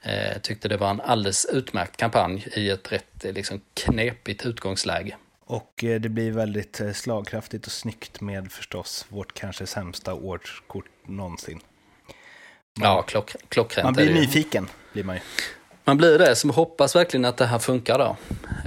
Jag 0.02 0.36
eh, 0.36 0.38
tyckte 0.42 0.68
det 0.68 0.78
var 0.78 0.90
en 0.90 1.02
alldeles 1.02 1.46
utmärkt 1.46 1.98
kampanj 1.98 2.48
i 2.56 2.70
ett 2.70 2.92
rätt 2.92 3.26
eh, 3.26 3.34
liksom, 3.34 3.62
knepigt 3.74 4.46
utgångsläge. 4.46 5.18
Och 5.46 5.74
det 5.76 6.10
blir 6.10 6.32
väldigt 6.32 6.82
slagkraftigt 6.94 7.66
och 7.66 7.72
snyggt 7.72 8.22
med 8.22 8.52
förstås 8.52 9.06
vårt 9.10 9.34
kanske 9.34 9.66
sämsta 9.66 10.14
årskort 10.14 10.86
någonsin. 11.06 11.60
Man, 12.80 12.90
ja, 12.90 13.02
klock, 13.02 13.36
klockrent. 13.50 13.86
Man 13.86 13.94
blir 13.94 14.14
nyfiken, 14.14 14.70
blir 14.94 15.04
man 15.04 15.16
ju. 15.16 15.22
Man 15.86 15.98
blir 15.98 16.20
det, 16.20 16.36
så 16.36 16.48
hoppas 16.48 16.96
verkligen 16.96 17.26
att 17.26 17.38
det 17.38 17.46
här 17.46 17.60
funkar 17.60 17.98
då. 17.98 18.18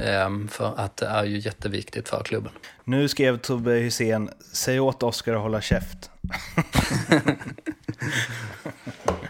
Ehm, 0.03 0.49
för 0.49 0.75
att 0.77 0.97
det 0.97 1.07
är 1.07 1.25
ju 1.25 1.39
jätteviktigt 1.39 2.09
för 2.09 2.23
klubben. 2.23 2.53
Nu 2.85 3.09
skrev 3.09 3.39
Tobbe 3.39 3.73
Hysén, 3.73 4.31
säg 4.53 4.81
åt 4.81 5.03
Oskar 5.03 5.35
att 5.35 5.41
hålla 5.41 5.61
käft. 5.61 6.11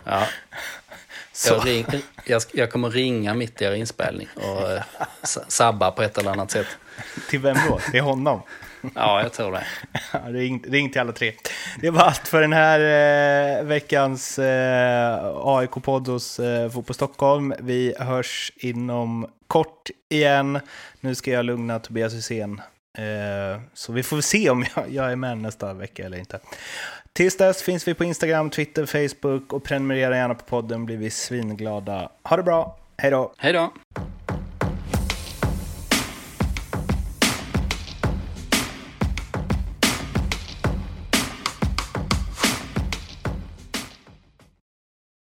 ja. 0.05 0.27
Jag, 1.47 1.67
ring, 1.67 1.87
jag, 2.25 2.43
jag, 2.53 2.71
kommer 2.71 2.91
ringa 2.91 3.35
mitt 3.35 3.63
i 3.63 3.65
er 3.65 3.73
inspelning 3.73 4.29
och 4.35 4.73
uh, 4.73 4.83
sabba 5.49 5.91
på 5.91 6.03
ett 6.03 6.19
eller 6.19 6.31
annat 6.31 6.51
sätt. 6.51 6.67
Till 7.31 7.41
vem 7.41 7.57
då? 7.69 7.79
Till 7.91 8.01
honom? 8.01 8.43
Ja, 8.95 9.23
jag 9.23 9.33
tror 9.33 9.53
det. 9.53 9.65
ring, 10.27 10.65
ring 10.69 10.91
till 10.91 11.01
alla 11.01 11.13
tre. 11.13 11.33
Det 11.81 11.91
var 11.91 12.03
allt 12.03 12.29
för 12.29 12.41
den 12.41 12.53
här 12.53 12.81
eh, 13.59 13.65
veckans 13.65 14.39
eh, 14.39 15.33
AIK-podd 15.35 16.09
hos 16.09 16.41
eh, 16.41 16.71
Fotboll 16.71 16.95
Stockholm. 16.95 17.55
Vi 17.59 17.95
hörs 17.99 18.53
inom 18.57 19.27
kort 19.47 19.91
igen. 20.09 20.61
Nu 21.01 21.15
ska 21.15 21.31
jag 21.31 21.45
lugna 21.45 21.79
Tobias 21.79 22.15
Hysén. 22.15 22.61
Eh, 22.99 23.61
så 23.75 23.93
vi 23.93 24.03
får 24.03 24.21
se 24.21 24.51
om 24.51 24.65
jag, 24.77 24.85
jag 24.91 25.13
är 25.13 25.17
med 25.17 25.39
nästa 25.39 25.73
vecka 25.73 26.07
eller 26.07 26.19
inte. 26.19 26.39
Tills 27.13 27.37
dess 27.37 27.63
finns 27.63 27.89
vi 27.89 27.95
på 27.95 28.05
Instagram, 28.05 28.51
Twitter, 28.51 28.87
Facebook 28.87 29.53
och 29.53 29.65
prenumerera 29.65 30.17
gärna 30.17 30.35
på 30.35 30.45
podden 30.45 30.87
blir 30.87 30.97
vi 30.97 31.11
svinglada. 31.11 32.09
Ha 32.23 32.37
det 32.37 32.43
bra, 32.43 32.77
hej 32.97 33.11
då! 33.11 33.33
Hej 33.39 33.53
då! 33.53 33.73